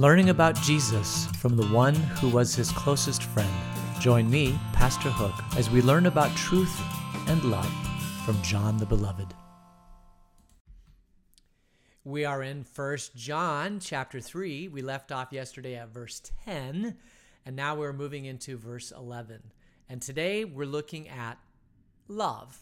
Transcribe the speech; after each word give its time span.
learning 0.00 0.30
about 0.30 0.54
Jesus 0.62 1.26
from 1.36 1.56
the 1.56 1.66
one 1.66 1.94
who 1.94 2.30
was 2.30 2.54
his 2.54 2.72
closest 2.72 3.22
friend. 3.22 3.52
Join 4.00 4.30
me, 4.30 4.58
Pastor 4.72 5.10
Hook, 5.10 5.34
as 5.58 5.68
we 5.68 5.82
learn 5.82 6.06
about 6.06 6.34
truth 6.34 6.74
and 7.28 7.44
love 7.44 7.70
from 8.24 8.40
John 8.40 8.78
the 8.78 8.86
Beloved. 8.86 9.34
We 12.02 12.24
are 12.24 12.42
in 12.42 12.64
First 12.64 13.14
John 13.14 13.78
chapter 13.78 14.22
3. 14.22 14.68
We 14.68 14.80
left 14.80 15.12
off 15.12 15.34
yesterday 15.34 15.74
at 15.74 15.92
verse 15.92 16.22
10, 16.46 16.96
and 17.44 17.54
now 17.54 17.74
we're 17.74 17.92
moving 17.92 18.24
into 18.24 18.56
verse 18.56 18.94
11. 18.96 19.42
And 19.86 20.00
today 20.00 20.46
we're 20.46 20.64
looking 20.64 21.10
at 21.10 21.36
love. 22.08 22.58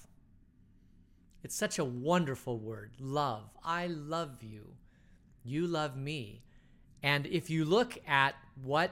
It's 1.44 1.54
such 1.54 1.78
a 1.78 1.84
wonderful 1.84 2.58
word, 2.58 2.94
love. 2.98 3.56
I 3.62 3.86
love 3.86 4.42
you. 4.42 4.74
You 5.44 5.68
love 5.68 5.96
me. 5.96 6.42
And 7.02 7.26
if 7.26 7.50
you 7.50 7.64
look 7.64 7.98
at 8.06 8.34
what 8.62 8.90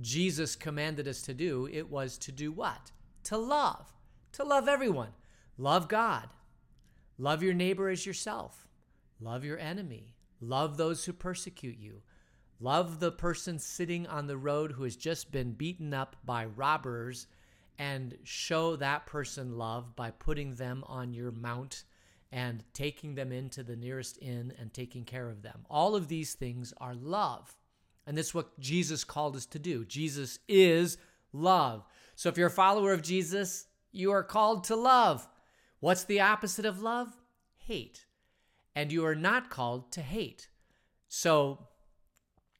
Jesus 0.00 0.56
commanded 0.56 1.06
us 1.06 1.22
to 1.22 1.34
do, 1.34 1.68
it 1.70 1.90
was 1.90 2.18
to 2.18 2.32
do 2.32 2.50
what? 2.50 2.92
To 3.24 3.36
love. 3.36 3.92
To 4.32 4.44
love 4.44 4.68
everyone. 4.68 5.12
Love 5.56 5.88
God. 5.88 6.28
Love 7.18 7.42
your 7.42 7.54
neighbor 7.54 7.88
as 7.88 8.06
yourself. 8.06 8.66
Love 9.20 9.44
your 9.44 9.58
enemy. 9.58 10.14
Love 10.40 10.76
those 10.76 11.04
who 11.04 11.12
persecute 11.12 11.78
you. 11.78 12.02
Love 12.60 12.98
the 13.00 13.12
person 13.12 13.58
sitting 13.58 14.06
on 14.06 14.26
the 14.26 14.36
road 14.36 14.72
who 14.72 14.84
has 14.84 14.96
just 14.96 15.30
been 15.30 15.52
beaten 15.52 15.94
up 15.94 16.16
by 16.24 16.44
robbers 16.44 17.26
and 17.78 18.16
show 18.22 18.76
that 18.76 19.06
person 19.06 19.58
love 19.58 19.96
by 19.96 20.10
putting 20.10 20.54
them 20.54 20.84
on 20.86 21.12
your 21.12 21.30
mount 21.30 21.84
and 22.34 22.64
taking 22.72 23.14
them 23.14 23.30
into 23.30 23.62
the 23.62 23.76
nearest 23.76 24.18
inn 24.20 24.52
and 24.58 24.74
taking 24.74 25.04
care 25.04 25.30
of 25.30 25.42
them. 25.42 25.64
All 25.70 25.94
of 25.94 26.08
these 26.08 26.34
things 26.34 26.74
are 26.78 26.92
love. 26.92 27.56
And 28.08 28.18
this 28.18 28.26
is 28.26 28.34
what 28.34 28.58
Jesus 28.58 29.04
called 29.04 29.36
us 29.36 29.46
to 29.46 29.60
do. 29.60 29.84
Jesus 29.84 30.40
is 30.48 30.98
love. 31.32 31.86
So 32.16 32.28
if 32.28 32.36
you're 32.36 32.48
a 32.48 32.50
follower 32.50 32.92
of 32.92 33.02
Jesus, 33.02 33.68
you 33.92 34.10
are 34.10 34.24
called 34.24 34.64
to 34.64 34.74
love. 34.74 35.28
What's 35.78 36.02
the 36.02 36.22
opposite 36.22 36.66
of 36.66 36.82
love? 36.82 37.16
Hate. 37.54 38.04
And 38.74 38.90
you 38.90 39.06
are 39.06 39.14
not 39.14 39.48
called 39.48 39.92
to 39.92 40.02
hate. 40.02 40.48
So 41.06 41.68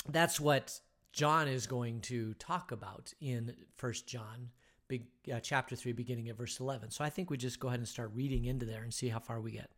that's 0.09 0.39
what 0.39 0.79
John 1.13 1.49
is 1.49 1.67
going 1.67 2.01
to 2.03 2.35
talk 2.35 2.71
about 2.71 3.13
in 3.21 3.57
First 3.77 4.07
John 4.07 4.51
big, 4.89 5.07
uh, 5.33 5.41
chapter 5.41 5.77
3, 5.77 5.93
beginning 5.93 6.29
at 6.29 6.37
verse 6.37 6.61
11. 6.61 6.91
So 6.91 7.05
I 7.05 7.11
think 7.11 7.31
we 7.31 7.37
just 7.37 7.61
go 7.61 7.69
ahead 7.69 7.81
and 7.81 7.89
start 7.89 8.11
reading 8.15 8.45
into 8.45 8.67
there 8.67 8.83
and 8.83 8.93
see 8.93 9.09
how 9.09 9.19
far 9.19 9.41
we 9.41 9.53
get. 9.53 9.71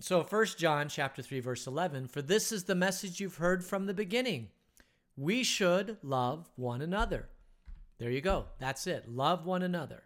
So 0.00 0.22
First 0.22 0.58
John 0.58 0.88
chapter 0.88 1.22
3 1.22 1.40
verse 1.40 1.66
11, 1.66 2.08
for 2.08 2.22
this 2.22 2.52
is 2.52 2.64
the 2.64 2.74
message 2.74 3.18
you've 3.18 3.36
heard 3.36 3.64
from 3.64 3.86
the 3.86 3.94
beginning. 3.94 4.48
We 5.16 5.42
should 5.42 5.96
love 6.02 6.48
one 6.54 6.80
another. 6.80 7.28
There 7.98 8.10
you 8.10 8.20
go. 8.20 8.46
That's 8.60 8.86
it. 8.86 9.08
Love 9.08 9.44
one 9.44 9.62
another. 9.62 10.04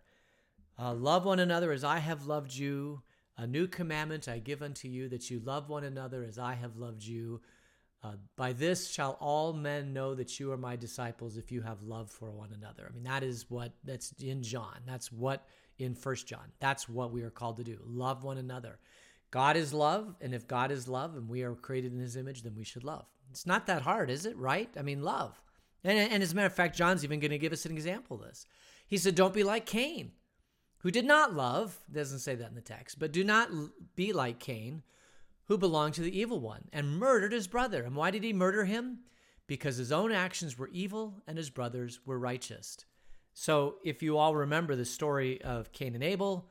Uh, 0.79 0.95
love 0.95 1.27
one 1.27 1.39
another 1.39 1.73
as 1.73 1.85
I 1.85 1.99
have 1.99 2.27
loved 2.27 2.55
you. 2.55 3.03
A 3.37 3.47
new 3.47 3.67
commandment 3.67 4.29
I 4.29 4.39
give 4.39 4.63
unto 4.63 4.89
you 4.89 5.09
that 5.11 5.31
you 5.31 5.41
love 5.41 5.69
one 5.69 5.85
another 5.85 6.25
as 6.25 6.39
I 6.39 6.55
have 6.55 6.77
loved 6.77 7.03
you. 7.05 7.43
Uh, 8.05 8.15
by 8.37 8.53
this 8.53 8.91
shall 8.91 9.17
all 9.21 9.53
men 9.53 9.93
know 9.93 10.15
that 10.15 10.41
you 10.41 10.51
are 10.51 10.57
my 10.57 10.75
disciples 10.75 11.37
if 11.37 11.53
you 11.53 11.63
have 11.63 11.83
love 11.83 12.11
for 12.11 12.31
one 12.33 12.53
another. 12.53 12.89
I 12.89 12.93
mean, 12.93 13.05
that 13.05 13.23
is 13.23 13.49
what 13.49 13.73
that's 13.85 14.13
in 14.21 14.43
John. 14.43 14.81
That's 14.87 15.13
what 15.13 15.47
in 15.79 15.95
First 15.95 16.27
John. 16.27 16.51
That's 16.59 16.89
what 16.89 17.13
we 17.13 17.23
are 17.23 17.31
called 17.31 17.59
to 17.59 17.65
do. 17.65 17.79
Love 17.85 18.25
one 18.25 18.39
another. 18.39 18.79
God 19.31 19.57
is 19.57 19.73
love, 19.73 20.17
and 20.21 20.35
if 20.35 20.49
God 20.49 20.71
is 20.71 20.89
love 20.89 21.17
and 21.17 21.29
we 21.29 21.43
are 21.43 21.55
created 21.55 21.93
in 21.93 22.01
his 22.01 22.17
image, 22.17 22.43
then 22.43 22.55
we 22.57 22.65
should 22.65 22.85
love. 22.85 23.07
It's 23.31 23.47
not 23.47 23.67
that 23.67 23.83
hard, 23.83 24.11
is 24.11 24.27
it? 24.27 24.37
Right? 24.37 24.69
I 24.79 24.83
mean, 24.83 25.03
love. 25.03 25.41
And, 25.85 25.99
and 25.99 26.23
as 26.23 26.33
a 26.33 26.35
matter 26.35 26.47
of 26.47 26.55
fact, 26.55 26.77
John's 26.77 27.05
even 27.05 27.21
going 27.21 27.31
to 27.31 27.39
give 27.39 27.53
us 27.53 27.65
an 27.65 27.73
example 27.73 28.17
of 28.21 28.27
this. 28.27 28.47
He 28.87 28.99
said, 28.99 29.15
Don't 29.15 29.33
be 29.33 29.45
like 29.45 29.65
Cain, 29.65 30.13
who 30.79 30.91
did 30.91 31.05
not 31.05 31.35
love, 31.35 31.79
doesn't 31.91 32.19
say 32.19 32.35
that 32.35 32.49
in 32.49 32.55
the 32.55 32.61
text, 32.61 32.99
but 32.99 33.13
do 33.13 33.25
not 33.25 33.49
be 33.95 34.13
like 34.13 34.39
Cain 34.39 34.83
who 35.47 35.59
belonged 35.59 35.95
to 35.95 36.03
the 36.03 36.19
evil 36.19 36.41
one 36.41 36.69
and 36.73 36.99
murdered 36.99 37.33
his 37.33 37.47
brother. 37.47 37.83
And 37.83 37.97
why 37.97 38.11
did 38.11 38.25
he 38.25 38.33
murder 38.33 38.65
him? 38.65 39.01
Because 39.47 39.77
his 39.77 39.93
own 39.93 40.13
actions 40.13 40.57
were 40.57 40.69
evil 40.69 41.23
and 41.27 41.37
his 41.37 41.51
brothers 41.51 42.01
were 42.07 42.19
righteous. 42.19 42.79
So, 43.35 43.77
if 43.83 44.03
you 44.03 44.19
all 44.19 44.35
remember 44.35 44.77
the 44.77 44.85
story 44.85 45.41
of 45.43 45.73
Cain 45.73 45.95
and 45.95 46.05
Abel, 46.05 46.51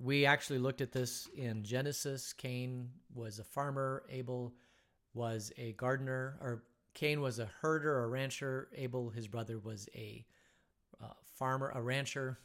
we 0.00 0.26
actually 0.26 0.58
looked 0.58 0.80
at 0.80 0.90
this 0.90 1.28
in 1.36 1.62
Genesis. 1.62 2.32
Cain 2.32 2.90
was 3.14 3.38
a 3.38 3.44
farmer, 3.44 4.02
Abel 4.10 4.52
was 5.14 5.52
a 5.56 5.72
gardener, 5.74 6.38
or 6.40 6.64
Cain 6.94 7.20
was 7.20 7.38
a 7.38 7.48
herder 7.60 7.96
or 7.96 8.08
rancher. 8.08 8.68
Abel, 8.74 9.10
his 9.10 9.28
brother, 9.28 9.58
was 9.58 9.88
a 9.94 10.26
uh, 11.00 11.06
farmer, 11.36 11.70
a 11.74 11.80
rancher. 11.80 12.38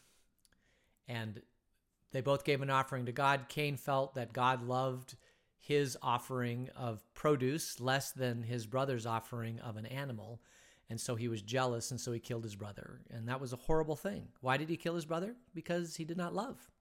And 1.08 1.42
they 2.12 2.22
both 2.22 2.44
gave 2.44 2.62
an 2.62 2.70
offering 2.70 3.06
to 3.08 3.12
God. 3.12 3.46
Cain 3.50 3.76
felt 3.76 4.16
that 4.16 4.34
God 4.34 4.64
loved 4.64 5.16
his 5.60 5.98
offering 6.02 6.70
of 6.76 7.04
produce 7.14 7.80
less 7.80 8.12
than 8.12 8.44
his 8.44 8.66
brother's 8.66 9.06
offering 9.06 9.60
of 9.60 9.78
an 9.78 9.86
animal. 9.86 10.42
And 10.90 11.00
so 11.02 11.16
he 11.16 11.28
was 11.28 11.42
jealous, 11.42 11.92
and 11.92 12.00
so 12.00 12.14
he 12.14 12.20
killed 12.20 12.44
his 12.44 12.56
brother. 12.56 13.02
And 13.10 13.28
that 13.28 13.42
was 13.42 13.52
a 13.52 13.58
horrible 13.58 13.98
thing. 13.98 14.30
Why 14.40 14.56
did 14.56 14.70
he 14.70 14.78
kill 14.78 14.96
his 14.96 15.06
brother? 15.06 15.36
Because 15.54 15.98
he 15.98 16.06
did 16.06 16.18
not 16.18 16.34
love. 16.34 16.72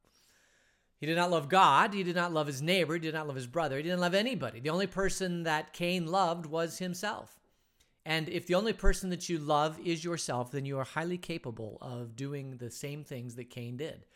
He 0.99 1.07
did 1.07 1.17
not 1.17 1.31
love 1.31 1.49
God. 1.49 1.93
He 1.93 2.05
did 2.05 2.17
not 2.17 2.33
love 2.33 2.47
his 2.47 2.63
neighbor. 2.63 2.95
He 2.95 3.01
did 3.01 3.15
not 3.15 3.27
love 3.27 3.37
his 3.37 3.47
brother. 3.47 3.77
He 3.77 3.83
didn't 3.83 4.01
love 4.01 4.15
anybody. 4.15 4.61
The 4.61 4.71
only 4.71 4.87
person 4.87 5.43
that 5.43 5.73
Cain 5.73 6.07
loved 6.07 6.47
was 6.47 6.79
himself. 6.79 7.39
And 8.07 8.29
if 8.29 8.47
the 8.47 8.55
only 8.55 8.73
person 8.73 9.11
that 9.11 9.29
you 9.29 9.39
love 9.39 9.81
is 9.85 10.05
yourself, 10.05 10.53
then 10.53 10.65
you 10.65 10.79
are 10.79 10.85
highly 10.85 11.19
capable 11.19 11.77
of 11.83 12.15
doing 12.15 12.57
the 12.57 12.71
same 12.71 13.03
things 13.03 13.35
that 13.35 13.51
Cain 13.51 13.77
did, 13.77 14.07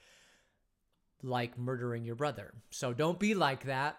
like 1.25 1.59
murdering 1.59 2.05
your 2.05 2.15
brother. 2.15 2.55
So 2.71 2.93
don't 2.93 3.19
be 3.19 3.35
like 3.35 3.65
that. 3.65 3.99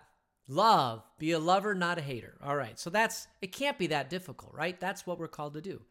Love. 0.52 1.02
Be 1.18 1.32
a 1.32 1.40
lover, 1.40 1.74
not 1.74 1.98
a 1.98 2.02
hater. 2.02 2.38
All 2.44 2.58
right. 2.58 2.78
So 2.78 2.90
that's, 2.90 3.28
it 3.42 3.54
can't 3.54 3.78
be 3.78 3.88
that 3.88 4.10
difficult, 4.10 4.54
right? 4.54 4.78
That's 4.78 5.08
what 5.08 5.18
we're 5.18 5.30
called 5.30 5.54
to 5.54 5.62
do. 5.62 5.82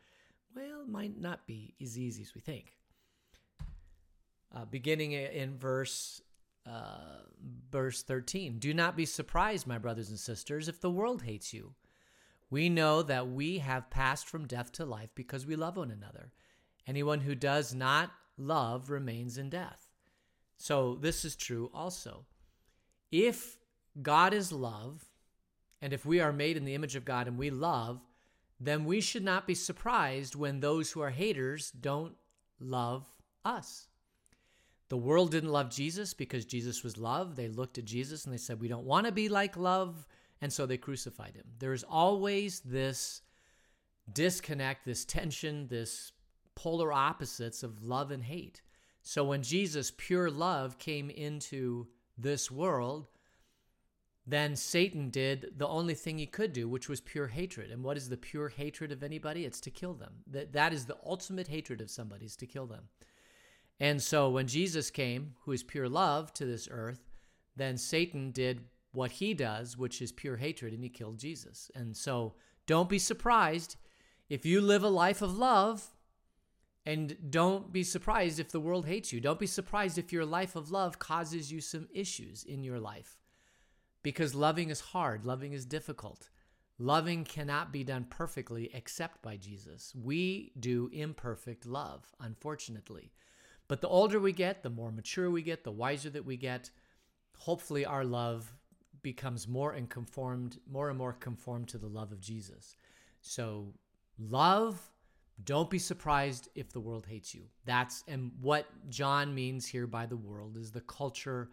Well, 0.54 0.84
might 0.86 1.18
not 1.18 1.46
be 1.46 1.74
as 1.80 1.98
easy 1.98 2.22
as 2.22 2.34
we 2.34 2.42
think. 2.42 2.74
Uh, 4.54 4.66
beginning 4.66 5.12
in 5.12 5.56
verse 5.56 6.20
uh, 6.66 7.22
verse 7.70 8.02
13 8.02 8.58
do 8.58 8.74
not 8.74 8.96
be 8.96 9.06
surprised 9.06 9.66
my 9.66 9.78
brothers 9.78 10.10
and 10.10 10.18
sisters 10.18 10.68
if 10.68 10.80
the 10.80 10.90
world 10.90 11.22
hates 11.22 11.54
you 11.54 11.72
we 12.50 12.68
know 12.68 13.00
that 13.00 13.28
we 13.28 13.58
have 13.58 13.88
passed 13.88 14.28
from 14.28 14.46
death 14.46 14.70
to 14.70 14.84
life 14.84 15.08
because 15.14 15.46
we 15.46 15.56
love 15.56 15.76
one 15.76 15.90
another 15.90 16.32
anyone 16.86 17.20
who 17.20 17.34
does 17.34 17.74
not 17.74 18.10
love 18.36 18.90
remains 18.90 19.38
in 19.38 19.48
death 19.48 19.88
so 20.58 20.98
this 21.00 21.24
is 21.24 21.34
true 21.34 21.70
also 21.72 22.26
if 23.10 23.56
God 24.00 24.32
is 24.34 24.52
love, 24.52 25.04
and 25.82 25.92
if 25.92 26.04
we 26.04 26.20
are 26.20 26.32
made 26.32 26.56
in 26.56 26.64
the 26.64 26.74
image 26.74 26.96
of 26.96 27.04
God 27.04 27.26
and 27.26 27.38
we 27.38 27.50
love, 27.50 28.00
then 28.58 28.84
we 28.84 29.00
should 29.00 29.24
not 29.24 29.46
be 29.46 29.54
surprised 29.54 30.34
when 30.34 30.60
those 30.60 30.92
who 30.92 31.00
are 31.00 31.10
haters 31.10 31.70
don't 31.70 32.14
love 32.60 33.06
us. 33.44 33.88
The 34.90 34.96
world 34.96 35.30
didn't 35.30 35.52
love 35.52 35.70
Jesus 35.70 36.12
because 36.14 36.44
Jesus 36.44 36.82
was 36.82 36.98
love. 36.98 37.36
They 37.36 37.48
looked 37.48 37.78
at 37.78 37.84
Jesus 37.84 38.24
and 38.24 38.34
they 38.34 38.38
said, 38.38 38.60
We 38.60 38.68
don't 38.68 38.84
want 38.84 39.06
to 39.06 39.12
be 39.12 39.28
like 39.28 39.56
love. 39.56 40.06
And 40.42 40.52
so 40.52 40.66
they 40.66 40.76
crucified 40.76 41.36
him. 41.36 41.44
There's 41.58 41.84
always 41.84 42.60
this 42.60 43.22
disconnect, 44.12 44.84
this 44.84 45.04
tension, 45.04 45.68
this 45.68 46.12
polar 46.54 46.92
opposites 46.92 47.62
of 47.62 47.84
love 47.84 48.10
and 48.10 48.22
hate. 48.22 48.62
So 49.02 49.24
when 49.24 49.42
Jesus, 49.42 49.92
pure 49.96 50.30
love, 50.30 50.78
came 50.78 51.08
into 51.08 51.86
this 52.18 52.50
world, 52.50 53.06
then 54.30 54.54
Satan 54.54 55.10
did 55.10 55.54
the 55.56 55.66
only 55.66 55.94
thing 55.94 56.18
he 56.18 56.26
could 56.26 56.52
do, 56.52 56.68
which 56.68 56.88
was 56.88 57.00
pure 57.00 57.26
hatred. 57.26 57.70
And 57.70 57.82
what 57.82 57.96
is 57.96 58.08
the 58.08 58.16
pure 58.16 58.48
hatred 58.48 58.92
of 58.92 59.02
anybody? 59.02 59.44
It's 59.44 59.60
to 59.62 59.70
kill 59.70 59.94
them. 59.94 60.12
That, 60.26 60.52
that 60.52 60.72
is 60.72 60.86
the 60.86 60.98
ultimate 61.04 61.48
hatred 61.48 61.80
of 61.80 61.90
somebody, 61.90 62.26
is 62.26 62.36
to 62.36 62.46
kill 62.46 62.66
them. 62.66 62.84
And 63.78 64.00
so 64.00 64.28
when 64.28 64.46
Jesus 64.46 64.90
came, 64.90 65.34
who 65.44 65.52
is 65.52 65.62
pure 65.62 65.88
love, 65.88 66.32
to 66.34 66.44
this 66.44 66.68
earth, 66.70 67.08
then 67.56 67.76
Satan 67.76 68.30
did 68.30 68.60
what 68.92 69.12
he 69.12 69.34
does, 69.34 69.76
which 69.76 70.02
is 70.02 70.12
pure 70.12 70.36
hatred, 70.36 70.74
and 70.74 70.82
he 70.82 70.90
killed 70.90 71.18
Jesus. 71.18 71.70
And 71.74 71.96
so 71.96 72.34
don't 72.66 72.88
be 72.88 72.98
surprised 72.98 73.76
if 74.28 74.44
you 74.44 74.60
live 74.60 74.84
a 74.84 74.88
life 74.88 75.22
of 75.22 75.36
love, 75.36 75.88
and 76.86 77.16
don't 77.30 77.72
be 77.72 77.82
surprised 77.82 78.38
if 78.38 78.50
the 78.50 78.60
world 78.60 78.86
hates 78.86 79.12
you. 79.12 79.20
Don't 79.20 79.38
be 79.38 79.46
surprised 79.46 79.98
if 79.98 80.12
your 80.12 80.24
life 80.24 80.56
of 80.56 80.70
love 80.70 80.98
causes 80.98 81.50
you 81.50 81.60
some 81.60 81.88
issues 81.92 82.44
in 82.44 82.62
your 82.62 82.78
life 82.78 83.16
because 84.02 84.34
loving 84.34 84.70
is 84.70 84.80
hard, 84.80 85.24
loving 85.24 85.52
is 85.52 85.64
difficult. 85.64 86.28
Loving 86.78 87.24
cannot 87.24 87.72
be 87.72 87.84
done 87.84 88.06
perfectly 88.08 88.70
except 88.72 89.20
by 89.20 89.36
Jesus. 89.36 89.92
We 89.94 90.52
do 90.58 90.88
imperfect 90.92 91.66
love, 91.66 92.10
unfortunately. 92.20 93.12
But 93.68 93.82
the 93.82 93.88
older 93.88 94.18
we 94.18 94.32
get, 94.32 94.62
the 94.62 94.70
more 94.70 94.90
mature 94.90 95.30
we 95.30 95.42
get, 95.42 95.62
the 95.62 95.70
wiser 95.70 96.08
that 96.10 96.24
we 96.24 96.38
get, 96.38 96.70
hopefully 97.36 97.84
our 97.84 98.04
love 98.04 98.52
becomes 99.02 99.46
more 99.46 99.72
and 99.72 99.88
conformed, 99.88 100.58
more 100.70 100.88
and 100.88 100.98
more 100.98 101.12
conformed 101.12 101.68
to 101.68 101.78
the 101.78 101.86
love 101.86 102.12
of 102.12 102.20
Jesus. 102.20 102.76
So 103.20 103.74
love, 104.18 104.80
don't 105.44 105.70
be 105.70 105.78
surprised 105.78 106.48
if 106.54 106.72
the 106.72 106.80
world 106.80 107.06
hates 107.06 107.34
you. 107.34 107.44
That's 107.64 108.04
and 108.08 108.32
what 108.40 108.66
John 108.88 109.34
means 109.34 109.66
here 109.66 109.86
by 109.86 110.06
the 110.06 110.16
world 110.16 110.56
is 110.56 110.70
the 110.70 110.80
culture 110.80 111.50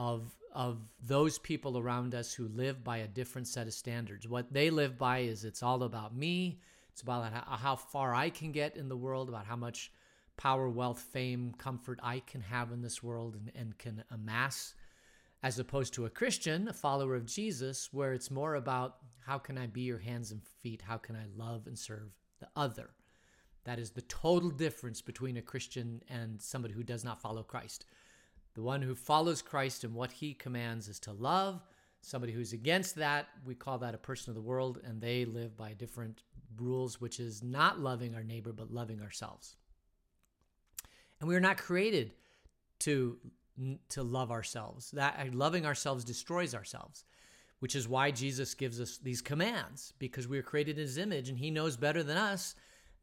of 0.00 0.34
of 0.52 0.78
those 1.06 1.38
people 1.38 1.78
around 1.78 2.14
us 2.14 2.32
who 2.32 2.48
live 2.48 2.82
by 2.82 2.96
a 2.98 3.06
different 3.06 3.46
set 3.46 3.68
of 3.68 3.74
standards. 3.74 4.26
What 4.26 4.52
they 4.52 4.70
live 4.70 4.98
by 4.98 5.18
is 5.18 5.44
it's 5.44 5.62
all 5.62 5.84
about 5.84 6.16
me. 6.16 6.58
It's 6.90 7.02
about 7.02 7.30
how 7.60 7.76
far 7.76 8.14
I 8.14 8.30
can 8.30 8.50
get 8.50 8.76
in 8.76 8.88
the 8.88 8.96
world, 8.96 9.28
about 9.28 9.46
how 9.46 9.54
much 9.54 9.92
power, 10.36 10.68
wealth, 10.68 11.00
fame, 11.12 11.54
comfort 11.56 12.00
I 12.02 12.20
can 12.20 12.40
have 12.40 12.72
in 12.72 12.82
this 12.82 13.02
world 13.02 13.36
and, 13.36 13.52
and 13.54 13.78
can 13.78 14.02
amass, 14.10 14.74
as 15.42 15.58
opposed 15.58 15.94
to 15.94 16.06
a 16.06 16.10
Christian, 16.10 16.66
a 16.66 16.72
follower 16.72 17.14
of 17.14 17.26
Jesus, 17.26 17.90
where 17.92 18.14
it's 18.14 18.30
more 18.30 18.54
about 18.54 18.96
how 19.26 19.38
can 19.38 19.56
I 19.56 19.66
be 19.66 19.82
your 19.82 19.98
hands 19.98 20.32
and 20.32 20.42
feet? 20.42 20.82
How 20.82 20.96
can 20.96 21.14
I 21.14 21.26
love 21.36 21.66
and 21.66 21.78
serve 21.78 22.10
the 22.40 22.48
other? 22.56 22.90
That 23.64 23.78
is 23.78 23.90
the 23.90 24.02
total 24.02 24.50
difference 24.50 25.02
between 25.02 25.36
a 25.36 25.42
Christian 25.42 26.02
and 26.08 26.40
somebody 26.40 26.74
who 26.74 26.82
does 26.82 27.04
not 27.04 27.20
follow 27.20 27.42
Christ. 27.42 27.84
The 28.54 28.62
one 28.62 28.82
who 28.82 28.94
follows 28.94 29.42
Christ 29.42 29.84
and 29.84 29.94
what 29.94 30.12
he 30.12 30.34
commands 30.34 30.88
is 30.88 30.98
to 31.00 31.12
love. 31.12 31.62
Somebody 32.02 32.32
who's 32.32 32.52
against 32.52 32.96
that, 32.96 33.28
we 33.44 33.54
call 33.54 33.78
that 33.78 33.94
a 33.94 33.98
person 33.98 34.30
of 34.30 34.34
the 34.34 34.40
world, 34.40 34.80
and 34.84 35.00
they 35.00 35.24
live 35.24 35.56
by 35.56 35.74
different 35.74 36.22
rules, 36.56 37.00
which 37.00 37.20
is 37.20 37.42
not 37.42 37.78
loving 37.78 38.14
our 38.14 38.24
neighbor, 38.24 38.52
but 38.52 38.72
loving 38.72 39.02
ourselves. 39.02 39.56
And 41.20 41.28
we 41.28 41.36
are 41.36 41.40
not 41.40 41.58
created 41.58 42.12
to, 42.80 43.18
to 43.90 44.02
love 44.02 44.30
ourselves. 44.30 44.90
That 44.92 45.16
uh, 45.18 45.26
loving 45.32 45.66
ourselves 45.66 46.04
destroys 46.04 46.54
ourselves, 46.54 47.04
which 47.58 47.76
is 47.76 47.86
why 47.86 48.10
Jesus 48.10 48.54
gives 48.54 48.80
us 48.80 48.96
these 48.96 49.20
commands, 49.20 49.92
because 49.98 50.26
we 50.26 50.38
are 50.38 50.42
created 50.42 50.78
in 50.78 50.82
his 50.82 50.98
image, 50.98 51.28
and 51.28 51.38
he 51.38 51.50
knows 51.50 51.76
better 51.76 52.02
than 52.02 52.16
us 52.16 52.54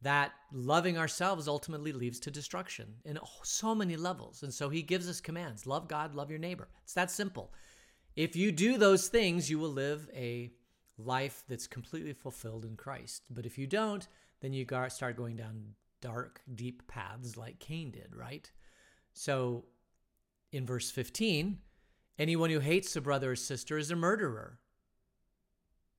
that 0.01 0.31
loving 0.51 0.97
ourselves 0.97 1.47
ultimately 1.47 1.91
leads 1.91 2.19
to 2.19 2.31
destruction 2.31 2.95
in 3.03 3.17
so 3.44 3.73
many 3.73 3.95
levels. 3.95 4.44
And 4.44 4.53
so 4.53 4.69
he 4.69 4.81
gives 4.81 5.09
us 5.09 5.19
commands 5.21 5.65
love 5.65 5.88
God, 5.88 6.13
love 6.13 6.29
your 6.29 6.39
neighbor. 6.39 6.67
It's 6.83 6.94
that 6.94 7.11
simple. 7.11 7.51
If 8.15 8.35
you 8.35 8.51
do 8.51 8.77
those 8.77 9.07
things, 9.07 9.49
you 9.49 9.59
will 9.59 9.71
live 9.71 10.09
a 10.13 10.51
life 10.97 11.44
that's 11.47 11.67
completely 11.67 12.13
fulfilled 12.13 12.65
in 12.65 12.75
Christ. 12.75 13.23
But 13.29 13.45
if 13.45 13.57
you 13.57 13.67
don't, 13.67 14.07
then 14.41 14.53
you 14.53 14.65
start 14.89 15.17
going 15.17 15.35
down 15.35 15.75
dark, 16.01 16.41
deep 16.53 16.88
paths 16.88 17.38
like 17.38 17.59
Cain 17.59 17.91
did, 17.91 18.15
right? 18.15 18.50
So 19.13 19.65
in 20.51 20.65
verse 20.65 20.89
15, 20.91 21.57
anyone 22.19 22.50
who 22.50 22.59
hates 22.59 22.95
a 22.95 23.01
brother 23.01 23.31
or 23.31 23.35
sister 23.35 23.77
is 23.77 23.91
a 23.91 23.95
murderer. 23.95 24.59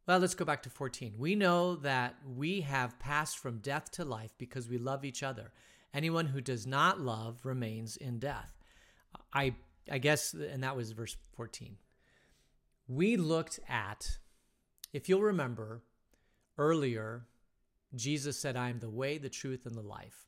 Well, 0.09 0.21
let's 0.21 0.35
go 0.35 0.47
back 0.47 0.63
to 0.63 0.71
14. 0.71 1.17
We 1.19 1.35
know 1.35 1.77
that 1.77 2.15
we 2.27 2.63
have 2.63 2.99
passed 2.99 3.37
from 3.37 3.59
death 3.59 3.91
to 3.93 4.07
life 4.07 4.33
because 4.39 4.67
we 4.67 4.79
love 4.79 5.05
each 5.05 5.23
other. 5.23 5.53
Anyone 5.93 6.25
who 6.25 6.41
does 6.41 6.67
not 6.67 6.99
love 6.99 7.45
remains 7.45 7.99
in 7.99 8.19
death. 8.19 8.57
I 9.35 9.55
I 9.91 9.99
guess 9.99 10.33
and 10.33 10.63
that 10.63 10.77
was 10.77 10.93
verse 10.93 11.15
14. 11.37 11.77
We 12.89 13.19
looked 13.19 13.61
at 13.69 14.19
if 14.95 15.11
you'll 15.11 15.21
remember 15.21 15.83
earlier 16.57 17.27
Jesus 17.95 18.39
said 18.39 18.57
I 18.57 18.71
am 18.71 18.81
the 18.81 18.89
way, 18.89 19.19
the 19.19 19.29
truth 19.29 19.67
and 19.67 19.75
the 19.75 19.83
life. 19.83 20.27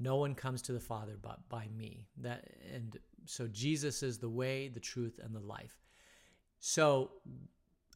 No 0.00 0.16
one 0.16 0.34
comes 0.34 0.60
to 0.62 0.72
the 0.72 0.80
Father 0.80 1.16
but 1.22 1.48
by 1.48 1.68
me. 1.68 2.08
That 2.16 2.48
and 2.74 2.98
so 3.26 3.46
Jesus 3.46 4.02
is 4.02 4.18
the 4.18 4.28
way, 4.28 4.66
the 4.66 4.80
truth 4.80 5.20
and 5.22 5.36
the 5.36 5.40
life. 5.40 5.84
So 6.58 7.12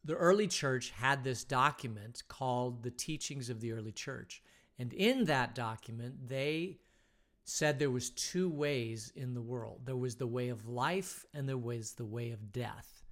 the 0.05 0.15
early 0.15 0.49
church 0.49 0.91
had 0.91 1.23
this 1.23 1.45
document 1.45 2.23
called 2.29 2.83
the 2.83 2.91
Teachings 2.91 3.51
of 3.51 3.61
the 3.61 3.73
Early 3.73 3.93
Church. 3.93 4.43
And 4.79 4.93
in 4.93 5.27
that 5.27 5.55
document, 5.55 6.29
they 6.29 6.79
said 7.45 7.79
there 7.79 7.91
was 7.91 8.11
two 8.11 8.49
ways 8.49 9.13
in 9.15 9.35
the 9.35 9.43
world. 9.43 9.83
There 9.85 9.97
was 9.97 10.17
the 10.17 10.27
way 10.27 10.49
of 10.49 10.69
life 10.69 11.25
and 11.35 11.49
there 11.49 11.59
was 11.59 11.93
the 11.93 12.05
way 12.05 12.31
of 12.31 12.53
death. 12.53 13.05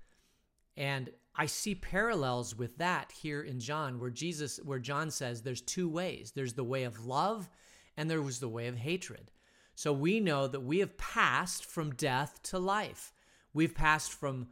And 0.77 1.11
I 1.35 1.47
see 1.47 1.75
parallels 1.75 2.57
with 2.57 2.79
that 2.79 3.13
here 3.13 3.43
in 3.43 3.61
John 3.61 4.01
where 4.01 4.11
Jesus 4.11 4.59
where 4.65 4.79
John 4.79 5.11
says 5.11 5.43
there's 5.43 5.61
two 5.61 5.89
ways. 5.89 6.33
There's 6.35 6.55
the 6.55 6.65
way 6.65 6.85
of 6.85 7.07
love 7.07 7.49
and 7.97 8.11
there 8.11 8.23
was 8.23 8.41
the 8.41 8.49
way 8.49 8.67
of 8.67 8.77
hatred. 8.77 9.31
So 9.75 9.93
we 9.93 10.21
know 10.21 10.47
that 10.47 10.61
we 10.61 10.79
have 10.79 10.97
passed 10.97 11.65
from 11.65 11.95
death 11.95 12.41
to 12.45 12.59
life. 12.59 13.13
We've 13.53 13.75
passed 13.75 14.13
from 14.13 14.49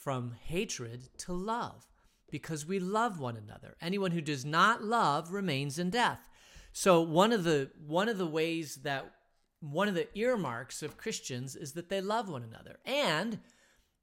from 0.00 0.34
hatred 0.44 1.08
to 1.18 1.32
love 1.32 1.86
because 2.30 2.64
we 2.64 2.78
love 2.78 3.20
one 3.20 3.36
another. 3.36 3.76
Anyone 3.80 4.12
who 4.12 4.20
does 4.20 4.44
not 4.44 4.82
love 4.82 5.32
remains 5.32 5.78
in 5.78 5.90
death. 5.90 6.28
So 6.72 7.00
one 7.02 7.32
of 7.32 7.44
the 7.44 7.70
one 7.86 8.08
of 8.08 8.16
the 8.16 8.26
ways 8.26 8.76
that 8.82 9.12
one 9.60 9.88
of 9.88 9.94
the 9.94 10.08
earmarks 10.18 10.82
of 10.82 10.96
Christians 10.96 11.54
is 11.54 11.72
that 11.72 11.90
they 11.90 12.00
love 12.00 12.28
one 12.30 12.42
another 12.42 12.78
and 12.86 13.40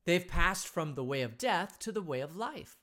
they've 0.06 0.28
passed 0.28 0.68
from 0.68 0.94
the 0.94 1.04
way 1.04 1.24
of 1.24 1.38
death 1.38 1.80
to 1.80 1.92
the 1.92 2.02
way 2.02 2.20
of 2.20 2.36
life. 2.36 2.78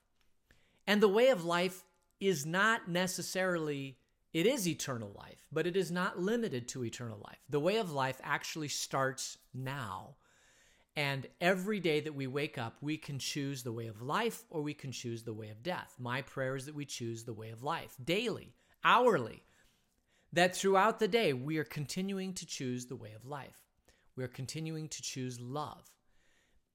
And 0.85 1.01
the 1.01 1.07
way 1.07 1.29
of 1.29 1.45
life 1.45 1.83
is 2.19 2.45
not 2.45 2.89
necessarily 2.89 3.97
it 4.33 4.45
is 4.45 4.67
eternal 4.67 5.13
life, 5.17 5.47
but 5.53 5.65
it 5.65 5.77
is 5.77 5.89
not 5.89 6.19
limited 6.19 6.67
to 6.69 6.83
eternal 6.83 7.19
life. 7.23 7.39
The 7.49 7.61
way 7.61 7.77
of 7.77 7.93
life 7.93 8.19
actually 8.23 8.67
starts 8.67 9.37
now 9.53 10.15
and 10.95 11.27
every 11.41 11.79
day 11.79 11.99
that 11.99 12.15
we 12.15 12.27
wake 12.27 12.57
up, 12.57 12.77
we 12.81 12.97
can 12.97 13.19
choose 13.19 13.63
the 13.63 13.71
way 13.71 13.87
of 13.87 14.01
life 14.01 14.43
or 14.49 14.61
we 14.61 14.73
can 14.73 14.91
choose 14.91 15.23
the 15.23 15.33
way 15.33 15.49
of 15.49 15.61
death. 15.61 15.95
My 15.99 16.21
prayer 16.21 16.55
is 16.55 16.65
that 16.65 16.75
we 16.75 16.85
choose 16.85 17.23
the 17.23 17.33
way 17.33 17.49
of 17.49 17.63
life 17.63 17.95
daily, 18.03 18.53
hourly, 18.83 19.43
that 20.31 20.55
throughout 20.55 20.99
the 20.99 21.07
day 21.07 21.33
we 21.33 21.57
are 21.57 21.65
continuing 21.65 22.33
to 22.35 22.45
choose 22.45 22.85
the 22.85 22.95
way 22.95 23.11
of 23.13 23.25
life. 23.25 23.61
We 24.15 24.23
are 24.23 24.29
continuing 24.29 24.87
to 24.89 25.01
choose 25.01 25.41
love. 25.41 25.89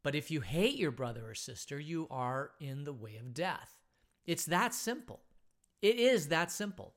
But 0.02 0.14
if 0.14 0.30
you 0.30 0.40
hate 0.40 0.76
your 0.76 0.90
brother 0.90 1.28
or 1.28 1.34
sister, 1.34 1.78
you 1.78 2.06
are 2.10 2.52
in 2.60 2.84
the 2.84 2.92
way 2.92 3.16
of 3.16 3.34
death. 3.34 3.76
It's 4.26 4.44
that 4.46 4.74
simple. 4.74 5.22
It 5.82 5.96
is 5.96 6.28
that 6.28 6.50
simple. 6.50 6.94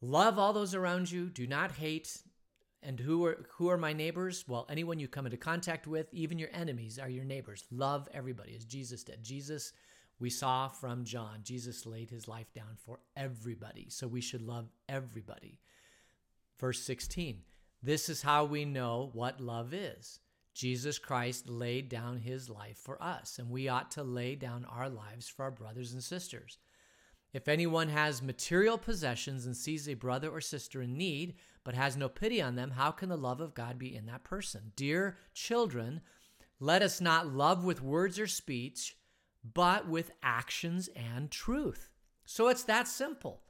Love 0.00 0.38
all 0.38 0.52
those 0.52 0.74
around 0.74 1.10
you. 1.10 1.28
Do 1.28 1.46
not 1.46 1.72
hate. 1.72 2.18
And 2.82 3.00
who 3.00 3.24
are 3.24 3.46
who 3.56 3.68
are 3.70 3.76
my 3.76 3.92
neighbors? 3.92 4.44
Well, 4.46 4.66
anyone 4.70 4.98
you 5.00 5.08
come 5.08 5.26
into 5.26 5.36
contact 5.36 5.86
with, 5.86 6.12
even 6.12 6.38
your 6.38 6.50
enemies 6.52 6.98
are 6.98 7.08
your 7.08 7.24
neighbors. 7.24 7.64
Love 7.70 8.08
everybody 8.14 8.54
as 8.56 8.64
Jesus 8.64 9.02
did. 9.02 9.22
Jesus, 9.22 9.72
we 10.20 10.30
saw 10.30 10.68
from 10.68 11.04
John, 11.04 11.40
Jesus 11.42 11.86
laid 11.86 12.10
his 12.10 12.28
life 12.28 12.52
down 12.54 12.76
for 12.84 13.00
everybody. 13.16 13.88
So 13.90 14.06
we 14.06 14.20
should 14.20 14.42
love 14.42 14.70
everybody. 14.88 15.58
Verse 16.58 16.80
16. 16.82 17.42
This 17.82 18.08
is 18.08 18.22
how 18.22 18.44
we 18.44 18.64
know 18.64 19.10
what 19.12 19.40
love 19.40 19.72
is. 19.72 20.20
Jesus 20.54 20.98
Christ 20.98 21.48
laid 21.48 21.88
down 21.88 22.16
his 22.16 22.50
life 22.50 22.78
for 22.78 23.00
us, 23.00 23.38
and 23.38 23.48
we 23.48 23.68
ought 23.68 23.92
to 23.92 24.02
lay 24.02 24.34
down 24.34 24.64
our 24.64 24.88
lives 24.88 25.28
for 25.28 25.44
our 25.44 25.52
brothers 25.52 25.92
and 25.92 26.02
sisters. 26.02 26.58
If 27.32 27.46
anyone 27.46 27.88
has 27.90 28.22
material 28.22 28.78
possessions 28.78 29.44
and 29.44 29.56
sees 29.56 29.88
a 29.88 29.94
brother 29.94 30.30
or 30.30 30.40
sister 30.40 30.80
in 30.80 30.96
need, 30.96 31.34
but 31.62 31.74
has 31.74 31.96
no 31.96 32.08
pity 32.08 32.40
on 32.40 32.54
them, 32.56 32.70
how 32.70 32.90
can 32.90 33.10
the 33.10 33.16
love 33.16 33.40
of 33.40 33.54
God 33.54 33.78
be 33.78 33.94
in 33.94 34.06
that 34.06 34.24
person? 34.24 34.72
Dear 34.76 35.18
children, 35.34 36.00
let 36.58 36.82
us 36.82 37.00
not 37.00 37.26
love 37.26 37.64
with 37.64 37.82
words 37.82 38.18
or 38.18 38.26
speech, 38.26 38.96
but 39.54 39.86
with 39.86 40.10
actions 40.22 40.88
and 40.96 41.30
truth. 41.30 41.90
So 42.24 42.48
it's 42.48 42.64
that 42.64 42.88
simple. 42.88 43.42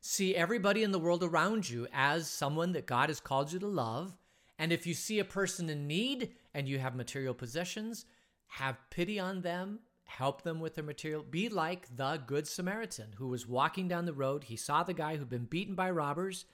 See 0.00 0.36
everybody 0.36 0.82
in 0.82 0.92
the 0.92 0.98
world 0.98 1.24
around 1.24 1.68
you 1.68 1.88
as 1.92 2.28
someone 2.28 2.72
that 2.72 2.86
God 2.86 3.08
has 3.08 3.20
called 3.20 3.52
you 3.52 3.58
to 3.58 3.66
love. 3.66 4.16
And 4.58 4.72
if 4.72 4.86
you 4.86 4.94
see 4.94 5.18
a 5.18 5.24
person 5.24 5.68
in 5.68 5.86
need 5.86 6.34
and 6.52 6.68
you 6.68 6.78
have 6.78 6.94
material 6.94 7.34
possessions, 7.34 8.06
have 8.46 8.78
pity 8.90 9.18
on 9.18 9.40
them 9.40 9.80
help 10.18 10.42
them 10.42 10.60
with 10.60 10.74
their 10.74 10.84
material. 10.84 11.22
Be 11.22 11.48
like 11.48 11.96
the 11.96 12.20
Good 12.24 12.46
Samaritan 12.46 13.14
who 13.16 13.28
was 13.28 13.48
walking 13.48 13.88
down 13.88 14.04
the 14.04 14.12
road. 14.12 14.44
He 14.44 14.56
saw 14.56 14.82
the 14.82 14.94
guy 14.94 15.16
who'd 15.16 15.28
been 15.28 15.44
beaten 15.44 15.74
by 15.74 15.90
robbers. 15.90 16.46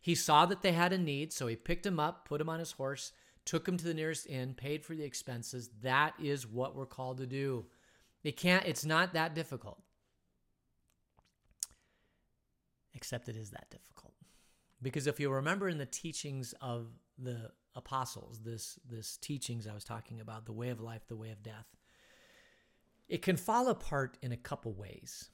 He 0.00 0.14
saw 0.14 0.46
that 0.46 0.62
they 0.62 0.72
had 0.72 0.92
a 0.92 0.98
need, 0.98 1.32
so 1.32 1.46
he 1.46 1.56
picked 1.56 1.86
him 1.86 1.98
up, 1.98 2.28
put 2.28 2.40
him 2.40 2.48
on 2.48 2.58
his 2.58 2.72
horse, 2.72 3.12
took 3.44 3.66
him 3.66 3.76
to 3.78 3.84
the 3.84 3.94
nearest 3.94 4.26
inn, 4.26 4.54
paid 4.54 4.84
for 4.84 4.94
the 4.94 5.04
expenses. 5.04 5.70
That 5.82 6.14
is 6.22 6.46
what 6.46 6.76
we're 6.76 6.86
called 6.86 7.18
to 7.18 7.26
do. 7.26 7.66
It 8.22 8.36
can't, 8.36 8.66
it's 8.66 8.84
not 8.84 9.14
that 9.14 9.34
difficult. 9.34 9.80
Except 12.94 13.28
it 13.28 13.36
is 13.36 13.50
that 13.50 13.70
difficult. 13.70 14.14
Because 14.82 15.06
if 15.06 15.18
you 15.18 15.30
remember 15.30 15.68
in 15.68 15.78
the 15.78 15.86
teachings 15.86 16.54
of 16.60 16.88
the 17.18 17.50
apostles, 17.74 18.40
this 18.44 18.78
this 18.88 19.16
teachings 19.16 19.66
I 19.66 19.74
was 19.74 19.84
talking 19.84 20.20
about, 20.20 20.44
the 20.44 20.52
way 20.52 20.68
of 20.68 20.80
life, 20.80 21.02
the 21.08 21.16
way 21.16 21.30
of 21.30 21.42
death, 21.42 21.66
it 23.08 23.22
can 23.22 23.36
fall 23.36 23.68
apart 23.68 24.18
in 24.22 24.32
a 24.32 24.36
couple 24.36 24.72
ways. 24.72 25.30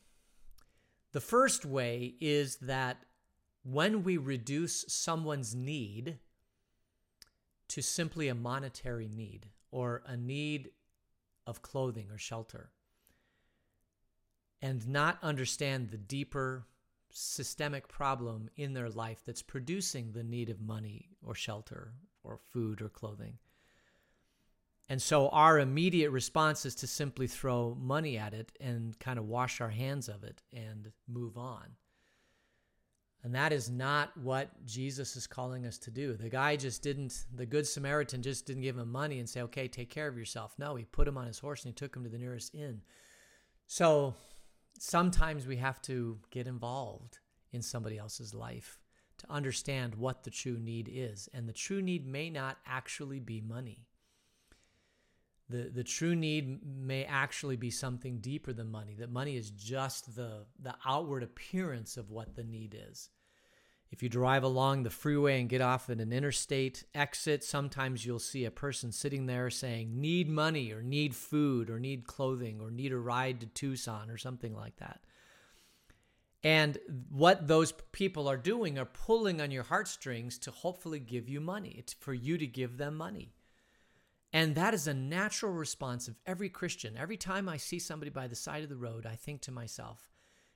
The 1.13 1.21
first 1.21 1.65
way 1.65 2.15
is 2.21 2.57
that 2.57 3.05
when 3.63 4.03
we 4.03 4.17
reduce 4.17 4.85
someone's 4.89 5.55
need 5.55 6.19
to 7.69 7.83
simply 7.83 8.29
a 8.29 8.35
monetary 8.35 9.09
need 9.09 9.49
or 9.71 10.03
a 10.07 10.17
need 10.17 10.71
of 11.47 11.63
clothing 11.63 12.09
or 12.11 12.19
shelter, 12.19 12.71
and 14.61 14.87
not 14.87 15.19
understand 15.23 15.91
the 15.91 15.99
deeper 15.99 16.67
systemic 17.11 17.89
problem 17.89 18.49
in 18.57 18.73
their 18.73 18.89
life 18.89 19.23
that's 19.27 19.43
producing 19.43 20.13
the 20.13 20.23
need 20.23 20.49
of 20.49 20.61
money 20.61 21.09
or 21.23 21.35
shelter 21.35 21.95
or 22.23 22.39
food 22.53 22.81
or 22.81 22.89
clothing. 22.89 23.39
And 24.89 25.01
so 25.01 25.29
our 25.29 25.59
immediate 25.59 26.11
response 26.11 26.67
is 26.67 26.75
to 26.77 26.87
simply 26.87 27.27
throw 27.27 27.77
money 27.81 28.19
at 28.19 28.35
it 28.35 28.53
and 28.61 28.99
kind 28.99 29.19
of 29.19 29.27
wash 29.27 29.61
our 29.61 29.71
hands 29.71 30.09
of 30.09 30.25
it 30.25 30.43
and 30.53 30.91
move 31.09 31.39
on. 31.39 31.77
And 33.25 33.35
that 33.37 33.53
is 33.53 33.71
not 33.71 34.17
what 34.17 34.51
Jesus 34.67 35.15
is 35.15 35.29
calling 35.29 35.65
us 35.65 35.79
to 35.79 35.93
do. 35.93 36.15
The 36.15 36.29
guy 36.29 36.57
just 36.57 36.83
didn't, 36.83 37.25
the 37.33 37.47
Good 37.47 37.67
Samaritan 37.67 38.21
just 38.21 38.47
didn't 38.47 38.63
give 38.63 38.77
him 38.77 38.91
money 38.91 39.21
and 39.21 39.29
say, 39.29 39.43
okay, 39.43 39.69
take 39.69 39.91
care 39.91 40.09
of 40.09 40.19
yourself. 40.19 40.55
No, 40.59 40.75
he 40.75 40.85
put 40.85 41.07
him 41.07 41.17
on 41.17 41.29
his 41.29 41.39
horse 41.39 41.65
and 41.65 41.71
he 41.71 41.75
took 41.75 41.95
him 41.95 42.03
to 42.03 42.11
the 42.11 42.19
nearest 42.19 42.53
inn. 42.53 42.83
So 43.69 44.15
sometimes 44.79 45.47
we 45.47 45.57
have 45.59 45.81
to 45.83 46.19
get 46.31 46.49
involved 46.49 47.21
in 47.53 47.63
somebody 47.63 47.97
else's 47.97 48.35
life 48.35 48.81
to 49.19 49.31
understand 49.31 49.95
what 49.95 50.25
the 50.25 50.31
true 50.31 50.59
need 50.59 50.91
is. 50.93 51.29
And 51.33 51.49
the 51.49 51.53
true 51.53 51.81
need 51.81 52.05
may 52.05 52.29
not 52.29 52.59
actually 52.67 53.21
be 53.21 53.41
money. 53.41 53.87
The, 55.53 55.69
the 55.69 55.85
true 55.85 56.17
need 56.17 56.61
may 56.65 57.05
actually 57.05 57.57
be 57.57 57.71
something 57.71 58.21
deeper 58.21 58.55
than 58.55 58.71
money, 58.71 58.95
that 58.99 59.13
money 59.13 59.37
is 59.37 59.51
just 59.51 60.17
the, 60.17 60.47
the 60.59 60.75
outward 60.87 61.23
appearance 61.23 61.99
of 61.99 62.11
what 62.11 62.35
the 62.35 62.43
need 62.43 62.75
is. 62.91 63.11
If 63.91 64.03
you 64.03 64.09
drive 64.09 64.45
along 64.45 64.83
the 64.83 64.91
freeway 64.91 65.39
and 65.39 65.51
get 65.51 65.61
off 65.61 65.91
at 65.91 66.01
an 66.01 66.11
interstate 66.11 66.85
exit, 66.95 67.45
sometimes 67.45 68.07
you'll 68.07 68.19
see 68.19 68.47
a 68.47 68.51
person 68.51 68.93
sitting 68.93 69.27
there 69.27 69.51
saying, 69.51 70.01
need 70.01 70.31
money, 70.31 70.73
or 70.73 70.81
need 70.81 71.15
food, 71.15 71.69
or 71.69 71.79
need 71.79 72.07
clothing, 72.07 72.59
or 72.63 72.71
need 72.71 72.93
a 72.93 72.97
ride 72.97 73.41
to 73.41 73.47
Tucson, 73.47 74.09
or 74.09 74.17
something 74.17 74.57
like 74.57 74.77
that. 74.77 75.01
And 76.43 76.79
what 77.11 77.47
those 77.47 77.73
people 77.93 78.29
are 78.29 78.39
doing 78.39 78.79
are 78.79 78.87
pulling 78.87 79.43
on 79.43 79.51
your 79.51 79.65
heartstrings 79.65 80.39
to 80.39 80.51
hopefully 80.51 80.99
give 80.99 81.29
you 81.29 81.43
money. 81.43 81.75
It's 81.77 81.93
for 81.93 82.15
you 82.15 82.39
to 82.39 82.47
give 82.47 82.79
them 82.79 82.97
money. 82.97 83.35
And 84.33 84.55
that 84.55 84.73
is 84.73 84.87
a 84.87 84.95
natural 84.95 85.53
response 85.53 86.09
of 86.09 86.19
every 86.25 86.49
Christian. 86.49 86.97
Every 86.97 87.19
time 87.19 87.49
I 87.49 87.59
see 87.59 87.79
somebody 87.79 88.11
by 88.11 88.29
the 88.29 88.35
side 88.35 88.63
of 88.63 88.71
the 88.71 88.77
road, 88.77 89.05
I 89.05 89.15
think 89.15 89.43
to 89.43 89.53
myself, 89.53 90.11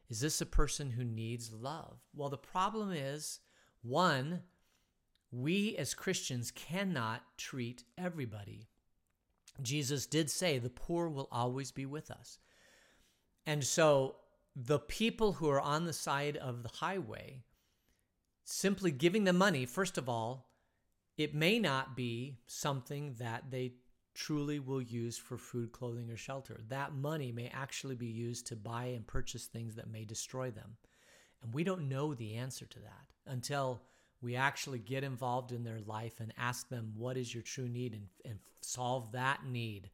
is 0.09 0.21
this 0.21 0.41
a 0.41 0.47
person 0.47 0.91
who 0.91 1.05
needs 1.05 1.53
love? 1.53 1.99
Well, 2.15 2.31
the 2.31 2.39
problem 2.39 2.93
is 2.93 3.41
one, 3.83 4.43
we 5.31 5.77
as 5.77 5.95
Christians 5.95 6.51
cannot 6.51 7.23
treat 7.37 7.85
everybody. 7.99 8.69
Jesus 9.61 10.07
did 10.07 10.31
say 10.31 10.59
the 10.59 10.71
poor 10.71 11.09
will 11.09 11.29
always 11.31 11.71
be 11.71 11.87
with 11.87 12.11
us. 12.11 12.39
And 13.45 13.63
so 13.63 14.17
the 14.55 14.79
people 14.79 15.35
who 15.35 15.51
are 15.51 15.61
on 15.61 15.85
the 15.85 15.93
side 15.93 16.37
of 16.37 16.63
the 16.63 16.69
highway, 16.69 17.43
simply 18.45 18.91
giving 18.91 19.25
them 19.25 19.37
money, 19.37 19.67
first 19.67 19.99
of 19.99 20.09
all, 20.09 20.46
it 21.17 21.35
may 21.35 21.59
not 21.59 21.97
be 21.97 22.37
something 22.47 23.15
that 23.19 23.51
they 23.51 23.73
truly 24.15 24.59
will 24.59 24.83
use 24.83 25.19
for 25.19 25.37
food, 25.37 25.73
clothing, 25.73 26.11
or 26.11 26.17
shelter. 26.17 26.61
That 26.69 26.95
money 26.95 27.33
may 27.33 27.49
actually 27.49 27.97
be 27.97 28.07
used 28.07 28.47
to 28.49 28.57
buy 28.57 28.87
and 28.87 29.07
purchase 29.07 29.47
things 29.47 29.75
that 29.77 29.91
may 29.91 30.05
destroy 30.05 30.51
them. 30.51 30.77
And 31.43 31.53
we 31.53 31.65
don't 31.65 31.89
know 31.89 32.15
the 32.15 32.37
answer 32.37 32.67
to 32.67 32.79
that 32.81 33.07
until 33.27 33.83
we 34.23 34.35
actually 34.35 34.79
get 34.79 35.05
involved 35.05 35.53
in 35.53 35.65
their 35.65 35.81
life 35.81 36.21
and 36.21 36.33
ask 36.39 36.69
them, 36.69 36.95
What 36.97 37.17
is 37.17 37.33
your 37.33 37.43
true 37.43 37.69
need? 37.69 37.93
and, 37.93 38.09
and 38.25 38.39
solve 38.63 39.13
that 39.13 39.47
need. 39.47 39.91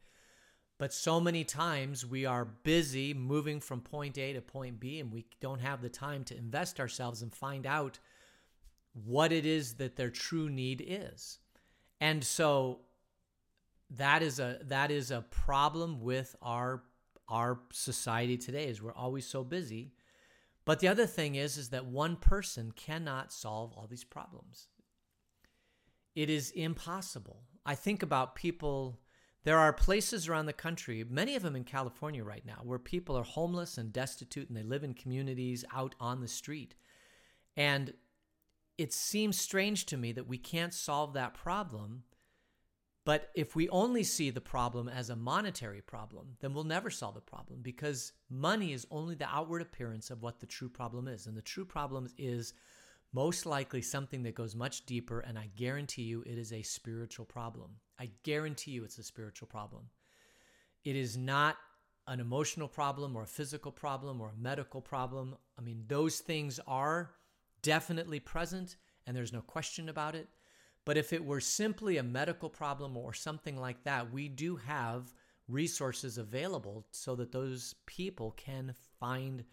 But 0.79 0.93
so 0.93 1.21
many 1.21 1.45
times 1.45 2.07
we 2.07 2.27
are 2.27 2.45
busy 2.45 3.15
moving 3.15 3.61
from 3.61 3.81
point 3.81 4.19
A 4.19 4.33
to 4.33 4.41
point 4.41 4.81
B, 4.81 4.99
and 5.01 5.13
we 5.13 5.27
don't 5.41 5.61
have 5.61 5.83
the 5.83 5.89
time 5.89 6.25
to 6.25 6.37
invest 6.37 6.81
ourselves 6.81 7.23
and 7.23 7.33
find 7.33 7.67
out 7.67 7.99
what 8.93 9.33
it 9.33 9.47
is 9.47 9.75
that 9.75 9.97
their 9.97 10.11
true 10.11 10.49
need 10.49 10.85
is. 10.87 11.39
And 12.01 12.23
so 12.23 12.81
that 13.91 14.23
is 14.23 14.39
a 14.39 14.59
that 14.65 14.91
is 14.91 15.11
a 15.11 15.23
problem 15.23 16.01
with 16.01 16.35
our 16.43 16.83
our 17.29 17.61
society 17.73 18.37
today 18.37 18.67
is 18.67 18.83
we're 18.83 18.93
always 18.93 19.27
so 19.27 19.45
busy. 19.45 19.93
But 20.65 20.81
the 20.81 20.89
other 20.89 21.07
thing 21.07 21.35
is 21.35 21.57
is 21.57 21.71
that 21.71 21.87
one 21.87 22.17
person 22.17 22.73
cannot 22.73 23.33
solve 23.33 23.73
all 23.73 23.87
these 23.87 24.05
problems. 24.05 24.69
It 26.15 26.29
is 26.29 26.51
impossible. 26.51 27.43
I 27.65 27.75
think 27.75 28.03
about 28.03 28.35
people 28.35 29.01
there 29.45 29.59
are 29.59 29.73
places 29.73 30.29
around 30.29 30.47
the 30.47 30.53
country, 30.53 31.05
many 31.09 31.35
of 31.35 31.43
them 31.43 31.57
in 31.57 31.65
California 31.65 32.23
right 32.23 32.47
now, 32.47 32.61
where 32.63 32.79
people 32.79 33.17
are 33.17 33.25
homeless 33.25 33.77
and 33.77 33.93
destitute 33.93 34.49
and 34.49 34.57
they 34.57 34.63
live 34.63 34.85
in 34.85 34.95
communities 34.95 35.65
out 35.75 35.97
on 35.99 36.21
the 36.21 36.29
street. 36.29 36.75
And 37.57 37.93
it 38.83 38.93
seems 38.93 39.39
strange 39.39 39.87
to 39.87 39.97
me 39.97 40.13
that 40.13 40.29
we 40.29 40.39
can't 40.39 40.75
solve 40.75 41.15
that 41.15 41.35
problem 41.35 42.03
but 43.05 43.31
if 43.35 43.57
we 43.57 43.69
only 43.69 44.05
see 44.05 44.31
the 44.31 44.41
problem 44.41 44.89
as 44.89 45.11
a 45.11 45.17
monetary 45.17 45.81
problem, 45.81 46.37
then 46.41 46.55
we'll 46.55 46.65
never 46.65 46.89
solve 46.89 47.17
the 47.17 47.21
problem 47.21 47.61
because 47.61 48.13
money 48.31 48.73
is 48.73 48.87
only 48.91 49.17
the 49.17 49.29
outward 49.29 49.61
appearance 49.61 50.11
of 50.11 50.23
what 50.23 50.39
the 50.39 50.47
true 50.47 50.69
problem 50.69 51.09
is. 51.09 51.27
And 51.27 51.37
the 51.37 51.43
true 51.43 51.65
problem 51.65 52.09
is 52.17 52.55
most 53.13 53.45
likely 53.45 53.83
something 53.83 54.23
that 54.23 54.37
goes 54.37 54.55
much 54.55 54.87
deeper. 54.87 55.19
And 55.21 55.37
I 55.37 55.51
guarantee 55.57 56.03
you 56.03 56.23
it 56.23 56.39
is 56.39 56.53
a 56.53 56.63
spiritual 56.63 57.27
problem. 57.27 57.73
I 57.99 58.11
guarantee 58.23 58.71
you 58.71 58.85
it's 58.85 58.99
a 58.99 59.03
spiritual 59.03 59.49
problem. 59.49 59.91
It 60.85 60.95
is 60.95 61.17
not 61.17 61.57
an 62.07 62.21
emotional 62.21 62.69
problem 62.69 63.17
or 63.17 63.25
a 63.25 63.29
physical 63.29 63.73
problem 63.73 64.21
or 64.21 64.29
a 64.29 64.41
medical 64.41 64.81
problem. 64.81 65.37
I 65.59 65.63
mean, 65.63 65.85
those 65.89 66.19
things 66.21 66.61
are 66.69 67.11
definitely 67.63 68.21
present 68.21 68.77
and 69.07 69.17
there's 69.17 69.33
no 69.33 69.41
question 69.41 69.89
about 69.89 70.15
it. 70.15 70.29
But 70.85 70.97
if 70.97 71.13
it 71.13 71.25
were 71.25 71.41
simply 71.41 71.97
a 71.97 72.03
medical 72.03 72.51
problem 72.51 72.97
or 72.97 73.13
something 73.13 73.57
like 73.57 73.85
that, 73.85 74.13
we 74.13 74.29
do 74.29 74.57
have 74.57 75.15
resources 75.49 76.19
available 76.19 76.87
so 76.91 77.15
that 77.17 77.33
those 77.33 77.75
people 77.87 78.33
can 78.33 78.75
find 78.99 79.45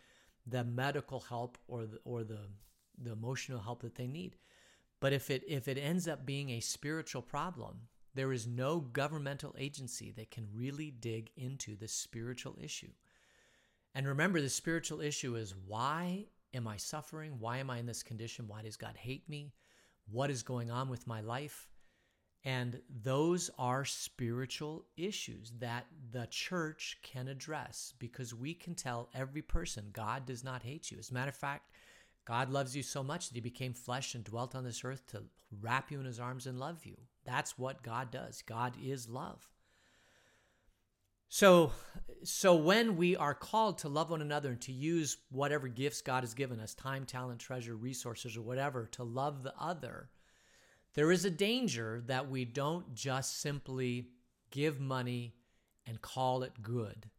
the 0.48 0.64
medical 0.64 1.20
help 1.20 1.58
or 1.68 1.86
the, 1.86 2.00
or 2.04 2.24
the, 2.24 2.40
the 2.98 3.12
emotional 3.12 3.60
help 3.60 3.82
that 3.82 3.96
they 3.96 4.08
need. 4.08 4.38
But 5.00 5.14
if 5.14 5.30
it 5.30 5.44
if 5.48 5.68
it 5.68 5.78
ends 5.78 6.08
up 6.08 6.26
being 6.26 6.50
a 6.50 6.60
spiritual 6.60 7.22
problem, 7.22 7.82
there 8.16 8.34
is 8.34 8.48
no 8.48 8.80
governmental 8.80 9.56
agency 9.58 10.12
that 10.18 10.32
can 10.32 10.48
really 10.54 10.92
dig 10.92 11.32
into 11.38 11.76
the 11.76 11.88
spiritual 11.88 12.58
issue. 12.62 12.92
And 13.96 14.08
remember, 14.08 14.42
the 14.42 14.50
spiritual 14.50 15.00
issue 15.00 15.36
is 15.36 15.56
why 15.68 16.26
am 16.54 16.68
I 16.68 16.78
suffering? 16.78 17.38
Why 17.40 17.58
am 17.58 17.70
I 17.70 17.80
in 17.80 17.86
this 17.86 18.04
condition? 18.04 18.48
Why 18.48 18.62
does 18.62 18.78
God 18.78 18.96
hate 18.98 19.28
me? 19.30 19.54
what 20.12 20.30
is 20.30 20.44
going 20.44 20.72
on 20.72 20.90
with 20.90 21.08
my 21.08 21.22
life. 21.22 21.68
And 22.46 22.82
those 23.04 23.50
are 23.60 23.84
spiritual 23.84 24.86
issues 24.96 25.52
that 25.60 25.86
the 26.12 26.28
church 26.28 26.98
can 27.04 27.28
address 27.28 27.94
because 28.00 28.34
we 28.34 28.54
can 28.54 28.76
tell 28.76 29.10
every 29.14 29.42
person 29.42 29.90
God 29.92 30.26
does 30.26 30.44
not 30.44 30.64
hate 30.64 30.90
you. 30.90 30.98
As 30.98 31.12
a 31.12 31.14
matter 31.14 31.30
of 31.30 31.36
fact, 31.36 31.72
God 32.26 32.50
loves 32.50 32.76
you 32.76 32.84
so 32.84 33.04
much 33.04 33.28
that 33.28 33.36
he 33.36 33.42
became 33.42 33.74
flesh 33.74 34.16
and 34.16 34.24
dwelt 34.24 34.56
on 34.56 34.64
this 34.64 34.86
earth 34.86 35.06
to 35.08 35.24
wrap 35.60 35.92
you 35.92 36.00
in 36.00 36.06
his 36.06 36.20
arms 36.20 36.48
and 36.48 36.60
love 36.60 36.86
you. 36.86 36.96
That's 37.26 37.58
what 37.58 37.84
God 37.84 38.10
does. 38.10 38.42
God 38.42 38.74
is 38.82 39.10
love. 39.10 39.50
So 41.30 41.72
so 42.24 42.56
when 42.56 42.98
we 42.98 43.16
are 43.16 43.34
called 43.34 43.78
to 43.80 43.90
love 43.90 44.10
one 44.10 44.22
another 44.22 44.50
and 44.50 44.62
to 44.62 44.74
use 44.74 45.18
whatever 45.30 45.68
gifts 45.68 46.02
God 46.02 46.24
has 46.24 46.34
given 46.34 46.60
us, 46.60 46.74
time, 46.74 47.06
talent, 47.06 47.40
treasure, 47.40 47.76
resources 47.76 48.36
or 48.36 48.42
whatever 48.42 48.88
to 48.94 49.04
love 49.04 49.44
the 49.44 49.54
other, 49.58 50.10
there 50.96 51.12
is 51.12 51.24
a 51.24 51.30
danger 51.30 52.04
that 52.08 52.30
we 52.30 52.44
don't 52.44 52.94
just 52.94 53.42
simply 53.42 54.10
give 54.52 54.82
money 54.82 55.36
and 55.86 56.02
call 56.02 56.44
it 56.44 56.62
good. 56.62 57.10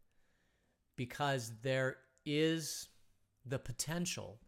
Because 0.97 1.53
there 1.63 1.97
is 2.27 2.89
the 3.47 3.59
potential 3.59 4.39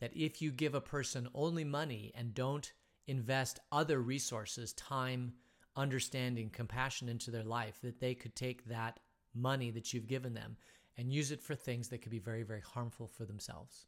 that 0.00 0.16
if 0.16 0.42
you 0.42 0.50
give 0.50 0.74
a 0.74 0.80
person 0.80 1.28
only 1.34 1.62
money 1.62 2.10
and 2.16 2.34
don't 2.34 2.72
invest 3.06 3.60
other 3.70 4.00
resources, 4.00 4.72
time, 4.72 5.34
understanding, 5.76 6.50
compassion 6.50 7.08
into 7.08 7.30
their 7.30 7.44
life, 7.44 7.78
that 7.82 8.00
they 8.00 8.14
could 8.14 8.34
take 8.34 8.64
that 8.64 8.98
money 9.34 9.70
that 9.70 9.92
you've 9.92 10.06
given 10.06 10.34
them 10.34 10.56
and 10.96 11.12
use 11.12 11.30
it 11.30 11.42
for 11.42 11.54
things 11.54 11.88
that 11.88 12.02
could 12.02 12.10
be 12.10 12.18
very, 12.18 12.42
very 12.42 12.60
harmful 12.60 13.08
for 13.08 13.24
themselves. 13.24 13.86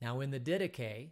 Now, 0.00 0.20
in 0.20 0.30
the 0.30 0.40
Didache, 0.40 1.10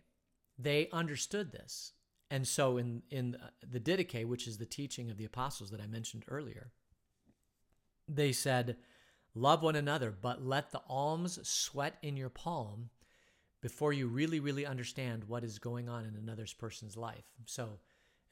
they 0.59 0.89
understood 0.93 1.53
this. 1.53 1.93
And 2.31 2.47
so, 2.47 2.77
in, 2.79 3.03
in 3.11 3.37
the 3.67 3.81
Didache, 3.81 4.27
which 4.27 4.47
is 4.47 4.59
the 4.59 4.67
teaching 4.67 5.11
of 5.11 5.17
the 5.17 5.25
apostles 5.25 5.71
that 5.71 5.81
I 5.81 5.87
mentioned 5.87 6.25
earlier, 6.29 6.73
they 8.09 8.33
said, 8.33 8.77
Love 9.35 9.62
one 9.62 9.77
another, 9.77 10.11
but 10.11 10.45
let 10.45 10.73
the 10.73 10.83
alms 10.89 11.39
sweat 11.49 11.97
in 12.03 12.17
your 12.17 12.29
palm 12.29 12.91
before 13.62 13.93
you 13.93 14.09
really, 14.09 14.41
really 14.41 14.67
understand 14.67 15.25
what 15.25 15.45
is 15.45 15.59
going 15.59 15.89
on 15.89 16.05
in 16.05 16.17
another 16.17 16.45
person's 16.59 16.97
life. 16.97 17.25
So, 17.47 17.79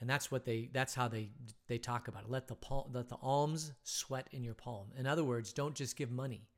and 0.01 0.09
that's 0.09 0.31
what 0.31 0.45
they 0.45 0.71
that's 0.73 0.95
how 0.95 1.09
they 1.09 1.29
they 1.69 1.79
talk 1.79 2.09
about 2.09 2.25
it 2.25 2.31
let 2.31 2.49
the 2.49 2.55
palm, 2.55 2.91
let 2.93 3.09
the 3.09 3.19
alms 3.23 3.73
sweat 3.83 4.29
in 4.33 4.43
your 4.43 4.55
palm 4.55 4.89
in 4.97 5.07
other 5.07 5.25
words 5.25 5.53
don't 5.53 5.75
just 5.75 5.97
give 5.97 6.11
money 6.11 6.49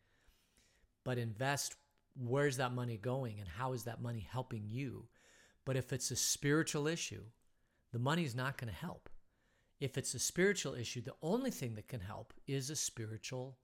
but 1.04 1.18
invest 1.18 1.76
where's 2.16 2.56
that 2.58 2.74
money 2.74 2.96
going 2.96 3.40
and 3.40 3.48
how 3.48 3.72
is 3.72 3.84
that 3.84 4.02
money 4.02 4.26
helping 4.30 4.64
you. 4.68 5.06
But 5.64 5.76
if 5.76 5.92
it's 5.92 6.10
a 6.10 6.16
spiritual 6.16 6.86
issue, 6.86 7.22
the 7.92 7.98
money's 7.98 8.34
not 8.34 8.58
going 8.58 8.72
to 8.72 8.78
help. 8.78 9.08
If 9.80 9.98
it's 9.98 10.14
a 10.14 10.18
spiritual 10.18 10.74
issue, 10.74 11.00
the 11.00 11.14
only 11.22 11.50
thing 11.50 11.74
that 11.74 11.88
can 11.88 12.00
help 12.00 12.32
is 12.46 12.70
a 12.70 12.76
spiritual 12.76 13.58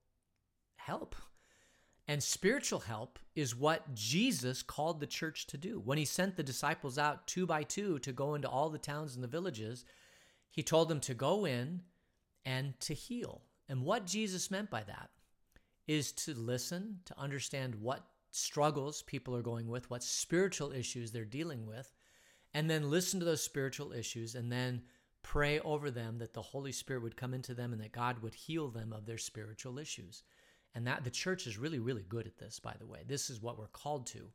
help. 0.77 1.15
And 2.09 2.23
spiritual 2.23 2.81
help 2.81 3.19
is 3.35 3.55
what 3.55 3.95
Jesus 3.95 4.63
called 4.63 4.99
the 4.99 5.07
church 5.07 5.47
to 5.49 5.59
do. 5.59 5.79
When 5.79 5.99
he 5.99 6.07
sent 6.07 6.37
the 6.37 6.43
disciples 6.43 6.97
out 6.97 7.27
two 7.27 7.47
by 7.47 7.63
two 7.65 7.99
to 7.99 8.13
go 8.13 8.35
into 8.35 8.49
all 8.49 8.71
the 8.71 8.79
towns 8.79 9.15
and 9.15 9.23
the 9.23 9.29
villages, 9.29 9.85
he 10.51 10.63
told 10.63 10.89
them 10.89 11.01
to 11.01 11.13
go 11.13 11.45
in 11.45 11.83
and 12.47 12.81
to 12.81 12.95
heal. 12.95 13.43
And 13.69 13.83
what 13.83 14.07
Jesus 14.07 14.51
meant 14.51 14.71
by 14.71 14.85
that 14.85 15.11
is 15.87 16.13
to 16.13 16.33
listen, 16.33 17.01
to 17.05 17.19
understand 17.19 17.75
what 17.75 18.07
struggles 18.31 19.03
people 19.03 19.37
are 19.37 19.43
going 19.43 19.69
with, 19.69 19.91
what 19.91 20.03
spiritual 20.03 20.73
issues 20.73 21.13
they're 21.13 21.27
dealing 21.27 21.67
with, 21.67 21.93
and 22.55 22.71
then 22.71 22.91
listen 22.91 23.21
to 23.21 23.27
those 23.27 23.43
spiritual 23.43 23.93
issues 23.93 24.35
and 24.35 24.51
then 24.51 24.83
pray 25.23 25.61
over 25.61 25.91
them 25.91 26.19
that 26.19 26.33
the 26.33 26.41
Holy 26.41 26.73
Spirit 26.73 27.03
would 27.03 27.17
come 27.17 27.35
into 27.35 27.53
them 27.53 27.73
and 27.75 27.83
that 27.83 27.93
God 27.93 28.23
would 28.23 28.35
heal 28.35 28.69
them 28.69 28.95
of 28.95 29.05
their 29.05 29.19
spiritual 29.19 29.79
issues. 29.79 30.23
And 30.79 30.87
that 30.87 31.03
the 31.03 31.11
church 31.11 31.49
is 31.49 31.59
really, 31.59 31.81
really 31.81 32.05
good 32.09 32.29
at 32.29 32.39
this, 32.39 32.61
by 32.61 32.77
the 32.79 32.87
way. 32.87 33.01
This 33.05 33.31
is 33.31 33.43
what 33.43 33.59
we're 33.59 33.67
called 33.67 34.07
to. 34.09 34.29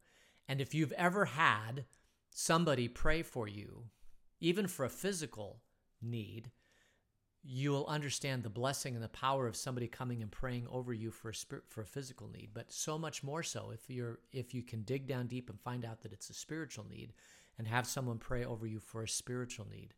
And 0.50 0.60
if 0.60 0.76
you've 0.76 0.92
ever 0.92 1.24
had 1.24 1.86
somebody 2.32 2.90
pray 2.90 3.22
for 3.22 3.48
you, 3.48 3.86
even 4.42 4.68
for 4.68 4.84
a 4.84 4.90
physical 4.90 5.62
need, 6.02 6.52
you 7.44 7.72
will 7.72 7.88
understand 7.88 8.44
the 8.44 8.50
blessing 8.50 8.94
and 8.94 9.02
the 9.02 9.08
power 9.08 9.48
of 9.48 9.56
somebody 9.56 9.88
coming 9.88 10.22
and 10.22 10.34
praying 10.34 10.68
over 10.70 10.92
you 10.92 11.12
for 11.12 11.30
a 11.30 11.34
spirit, 11.34 11.64
for 11.70 11.80
a 11.80 11.86
physical 11.86 12.28
need 12.28 12.50
but 12.54 12.74
so 12.74 12.98
much 12.98 13.24
more 13.24 13.44
so 13.44 13.72
if 13.74 13.90
you're 13.90 14.20
if 14.32 14.54
you 14.54 14.64
can 14.64 14.82
dig 14.84 15.08
down 15.08 15.28
deep 15.28 15.50
and 15.50 15.60
find 15.60 15.84
out 15.84 16.02
that 16.02 16.14
it's 16.14 16.30
a 16.30 16.34
spiritual 16.34 16.86
need 16.90 17.12
and 17.58 17.68
have 17.68 17.86
someone 17.86 18.18
pray 18.18 18.46
over 18.46 18.66
you 18.66 18.80
for 18.80 19.04
a 19.04 19.10
spiritual 19.10 19.68
need 19.70 19.94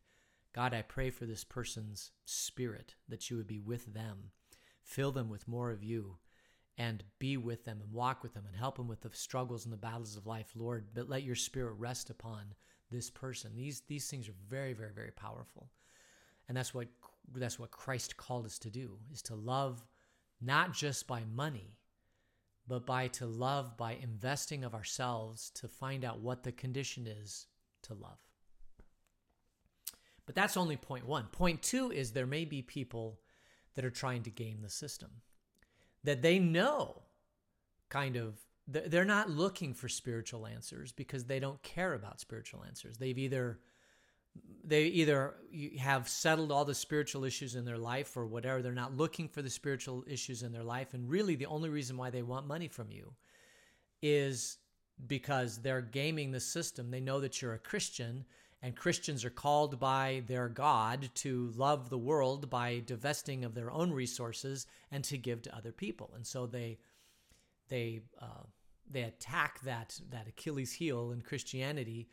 god 0.52 0.74
i 0.74 0.82
pray 0.82 1.08
for 1.08 1.24
this 1.24 1.44
person's 1.44 2.10
spirit 2.24 2.96
that 3.08 3.30
you 3.30 3.36
would 3.36 3.46
be 3.46 3.60
with 3.60 3.94
them 3.94 4.32
fill 4.82 5.12
them 5.12 5.28
with 5.28 5.46
more 5.46 5.70
of 5.70 5.84
you 5.84 6.16
and 6.78 7.02
be 7.18 7.36
with 7.36 7.64
them 7.64 7.80
and 7.82 7.92
walk 7.92 8.22
with 8.22 8.34
them 8.34 8.44
and 8.46 8.56
help 8.56 8.76
them 8.76 8.88
with 8.88 9.00
the 9.00 9.10
struggles 9.12 9.64
and 9.64 9.72
the 9.72 9.78
battles 9.78 10.16
of 10.16 10.26
life 10.26 10.50
lord 10.54 10.86
but 10.94 11.08
let 11.08 11.22
your 11.22 11.34
spirit 11.34 11.74
rest 11.78 12.10
upon 12.10 12.42
this 12.90 13.10
person 13.10 13.52
these 13.56 13.82
these 13.88 14.08
things 14.08 14.28
are 14.28 14.34
very 14.48 14.72
very 14.72 14.92
very 14.92 15.10
powerful 15.12 15.70
and 16.48 16.56
that's 16.56 16.74
what 16.74 16.88
that's 17.34 17.58
what 17.58 17.70
Christ 17.70 18.16
called 18.16 18.46
us 18.46 18.58
to 18.60 18.70
do 18.70 18.98
is 19.12 19.22
to 19.22 19.34
love 19.34 19.84
not 20.40 20.72
just 20.72 21.06
by 21.06 21.22
money 21.34 21.76
but 22.68 22.86
by 22.86 23.08
to 23.08 23.26
love 23.26 23.76
by 23.76 23.92
investing 23.94 24.64
of 24.64 24.74
ourselves 24.74 25.50
to 25.50 25.68
find 25.68 26.04
out 26.04 26.20
what 26.20 26.42
the 26.42 26.52
condition 26.52 27.06
is 27.06 27.46
to 27.82 27.94
love. 27.94 28.18
But 30.24 30.34
that's 30.34 30.56
only 30.56 30.76
point 30.76 31.06
1. 31.06 31.26
Point 31.26 31.62
2 31.62 31.92
is 31.92 32.10
there 32.10 32.26
may 32.26 32.44
be 32.44 32.62
people 32.62 33.20
that 33.74 33.84
are 33.84 33.90
trying 33.90 34.24
to 34.24 34.30
game 34.30 34.62
the 34.62 34.68
system. 34.68 35.10
That 36.06 36.22
they 36.22 36.38
know 36.38 37.02
kind 37.88 38.16
of 38.16 38.38
they're 38.66 39.04
not 39.04 39.30
looking 39.30 39.74
for 39.74 39.88
spiritual 39.88 40.46
answers 40.46 40.90
because 40.90 41.24
they 41.24 41.38
don't 41.38 41.62
care 41.62 41.94
about 41.94 42.20
spiritual 42.20 42.64
answers. 42.64 42.96
They've 42.98 43.18
either 43.18 43.60
they 44.64 44.84
either 44.84 45.34
have 45.78 46.08
settled 46.08 46.50
all 46.50 46.64
the 46.64 46.74
spiritual 46.74 47.24
issues 47.24 47.54
in 47.54 47.64
their 47.64 47.78
life 47.78 48.16
or 48.16 48.26
whatever. 48.26 48.60
They're 48.60 48.72
not 48.72 48.96
looking 48.96 49.28
for 49.28 49.40
the 49.40 49.50
spiritual 49.50 50.04
issues 50.06 50.42
in 50.42 50.52
their 50.52 50.64
life. 50.64 50.94
And 50.94 51.08
really, 51.08 51.36
the 51.36 51.46
only 51.46 51.68
reason 51.68 51.96
why 51.96 52.10
they 52.10 52.22
want 52.22 52.46
money 52.46 52.68
from 52.68 52.90
you 52.90 53.12
is 54.02 54.58
because 55.06 55.58
they're 55.58 55.80
gaming 55.80 56.32
the 56.32 56.40
system. 56.40 56.90
They 56.90 57.00
know 57.00 57.20
that 57.20 57.40
you're 57.40 57.54
a 57.54 57.58
Christian, 57.58 58.24
and 58.62 58.74
Christians 58.74 59.24
are 59.24 59.30
called 59.30 59.78
by 59.78 60.22
their 60.26 60.48
God 60.48 61.10
to 61.16 61.52
love 61.56 61.90
the 61.90 61.98
world 61.98 62.48
by 62.50 62.82
divesting 62.84 63.44
of 63.44 63.54
their 63.54 63.70
own 63.70 63.92
resources 63.92 64.66
and 64.90 65.04
to 65.04 65.18
give 65.18 65.42
to 65.42 65.56
other 65.56 65.72
people. 65.72 66.10
And 66.14 66.26
so 66.26 66.46
they 66.46 66.78
they 67.68 68.00
uh, 68.20 68.44
they 68.90 69.02
attack 69.02 69.60
that 69.62 70.00
that 70.10 70.28
Achilles 70.28 70.72
heel 70.72 71.12
in 71.12 71.20
Christianity 71.20 72.08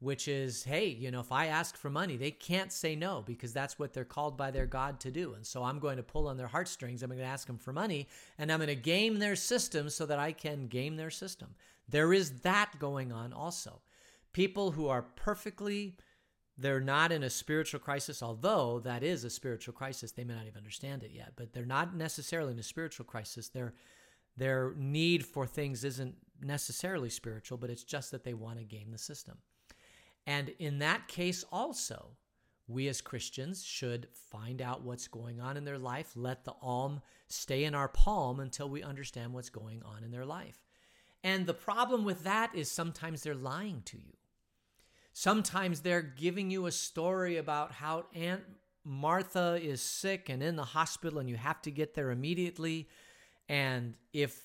which 0.00 0.28
is, 0.28 0.62
hey, 0.62 0.86
you 0.86 1.10
know, 1.10 1.20
if 1.20 1.32
I 1.32 1.46
ask 1.46 1.76
for 1.76 1.90
money, 1.90 2.16
they 2.16 2.30
can't 2.30 2.70
say 2.70 2.94
no 2.94 3.22
because 3.26 3.52
that's 3.52 3.78
what 3.78 3.92
they're 3.92 4.04
called 4.04 4.36
by 4.36 4.50
their 4.50 4.66
God 4.66 5.00
to 5.00 5.10
do. 5.10 5.34
And 5.34 5.44
so 5.44 5.64
I'm 5.64 5.80
going 5.80 5.96
to 5.96 6.04
pull 6.04 6.28
on 6.28 6.36
their 6.36 6.46
heartstrings. 6.46 7.02
I'm 7.02 7.10
going 7.10 7.18
to 7.18 7.24
ask 7.24 7.46
them 7.46 7.58
for 7.58 7.72
money 7.72 8.06
and 8.38 8.52
I'm 8.52 8.60
going 8.60 8.68
to 8.68 8.76
game 8.76 9.18
their 9.18 9.34
system 9.34 9.90
so 9.90 10.06
that 10.06 10.18
I 10.18 10.32
can 10.32 10.68
game 10.68 10.96
their 10.96 11.10
system. 11.10 11.54
There 11.88 12.12
is 12.12 12.40
that 12.40 12.78
going 12.78 13.12
on 13.12 13.32
also. 13.32 13.80
People 14.38 14.70
who 14.70 14.86
are 14.86 15.02
perfectly, 15.02 15.96
they're 16.56 16.78
not 16.78 17.10
in 17.10 17.24
a 17.24 17.28
spiritual 17.28 17.80
crisis, 17.80 18.22
although 18.22 18.78
that 18.84 19.02
is 19.02 19.24
a 19.24 19.30
spiritual 19.30 19.74
crisis. 19.74 20.12
They 20.12 20.22
may 20.22 20.34
not 20.34 20.46
even 20.46 20.58
understand 20.58 21.02
it 21.02 21.10
yet, 21.12 21.32
but 21.34 21.52
they're 21.52 21.66
not 21.66 21.96
necessarily 21.96 22.52
in 22.52 22.58
a 22.60 22.62
spiritual 22.62 23.04
crisis. 23.04 23.48
Their, 23.48 23.74
their 24.36 24.74
need 24.76 25.26
for 25.26 25.44
things 25.44 25.82
isn't 25.82 26.14
necessarily 26.40 27.10
spiritual, 27.10 27.58
but 27.58 27.68
it's 27.68 27.82
just 27.82 28.12
that 28.12 28.22
they 28.22 28.32
want 28.32 28.58
to 28.58 28.64
game 28.64 28.92
the 28.92 28.98
system. 28.98 29.38
And 30.24 30.50
in 30.60 30.78
that 30.78 31.08
case, 31.08 31.44
also, 31.50 32.10
we 32.68 32.86
as 32.86 33.00
Christians 33.00 33.64
should 33.64 34.06
find 34.30 34.62
out 34.62 34.84
what's 34.84 35.08
going 35.08 35.40
on 35.40 35.56
in 35.56 35.64
their 35.64 35.78
life, 35.78 36.12
let 36.14 36.44
the 36.44 36.54
alm 36.62 37.00
stay 37.26 37.64
in 37.64 37.74
our 37.74 37.88
palm 37.88 38.38
until 38.38 38.68
we 38.68 38.84
understand 38.84 39.32
what's 39.32 39.50
going 39.50 39.82
on 39.82 40.04
in 40.04 40.12
their 40.12 40.24
life. 40.24 40.64
And 41.24 41.44
the 41.44 41.54
problem 41.54 42.04
with 42.04 42.22
that 42.22 42.54
is 42.54 42.70
sometimes 42.70 43.24
they're 43.24 43.34
lying 43.34 43.82
to 43.86 43.96
you. 43.96 44.12
Sometimes 45.20 45.80
they're 45.80 46.00
giving 46.00 46.48
you 46.48 46.66
a 46.66 46.70
story 46.70 47.38
about 47.38 47.72
how 47.72 48.04
Aunt 48.14 48.44
Martha 48.84 49.58
is 49.60 49.82
sick 49.82 50.28
and 50.28 50.40
in 50.40 50.54
the 50.54 50.62
hospital 50.62 51.18
and 51.18 51.28
you 51.28 51.34
have 51.34 51.60
to 51.62 51.72
get 51.72 51.94
there 51.94 52.12
immediately. 52.12 52.88
And 53.48 53.94
if 54.12 54.40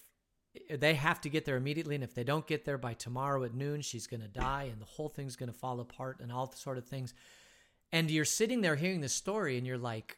they 0.71 0.95
have 0.95 1.21
to 1.21 1.29
get 1.29 1.45
there 1.45 1.57
immediately 1.57 1.93
and 1.93 2.03
if 2.03 2.15
they 2.15 2.23
don't 2.23 2.47
get 2.47 2.65
there 2.65 2.79
by 2.79 2.95
tomorrow 2.95 3.43
at 3.43 3.53
noon 3.53 3.81
she's 3.81 4.07
going 4.07 4.21
to 4.21 4.27
die 4.27 4.67
and 4.71 4.81
the 4.81 4.86
whole 4.86 5.09
thing's 5.09 5.36
going 5.36 5.51
to 5.51 5.55
fall 5.55 5.79
apart 5.79 6.21
and 6.21 6.31
all 6.31 6.51
sort 6.53 6.79
of 6.79 6.88
things. 6.88 7.13
And 7.91 8.09
you're 8.09 8.25
sitting 8.25 8.62
there 8.62 8.75
hearing 8.75 9.01
this 9.01 9.13
story 9.13 9.59
and 9.59 9.67
you're 9.67 9.77
like 9.77 10.17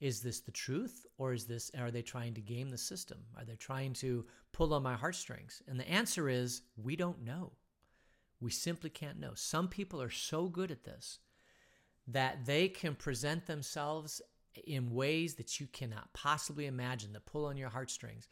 is 0.00 0.20
this 0.20 0.38
the 0.38 0.52
truth 0.52 1.04
or 1.16 1.32
is 1.32 1.46
this 1.46 1.72
are 1.76 1.90
they 1.90 2.02
trying 2.02 2.34
to 2.34 2.40
game 2.40 2.70
the 2.70 2.78
system? 2.78 3.18
Are 3.36 3.44
they 3.44 3.56
trying 3.56 3.94
to 3.94 4.24
pull 4.52 4.72
on 4.72 4.84
my 4.84 4.94
heartstrings? 4.94 5.62
And 5.66 5.80
the 5.80 5.90
answer 5.90 6.28
is 6.28 6.62
we 6.76 6.94
don't 6.94 7.24
know 7.24 7.54
we 8.40 8.50
simply 8.50 8.90
can't 8.90 9.20
know 9.20 9.32
some 9.34 9.68
people 9.68 10.00
are 10.00 10.10
so 10.10 10.48
good 10.48 10.70
at 10.70 10.84
this 10.84 11.18
that 12.06 12.46
they 12.46 12.68
can 12.68 12.94
present 12.94 13.46
themselves 13.46 14.22
in 14.66 14.94
ways 14.94 15.34
that 15.34 15.60
you 15.60 15.66
cannot 15.66 16.12
possibly 16.14 16.66
imagine 16.66 17.12
that 17.12 17.26
pull 17.26 17.46
on 17.46 17.56
your 17.56 17.68
heartstrings 17.68 18.28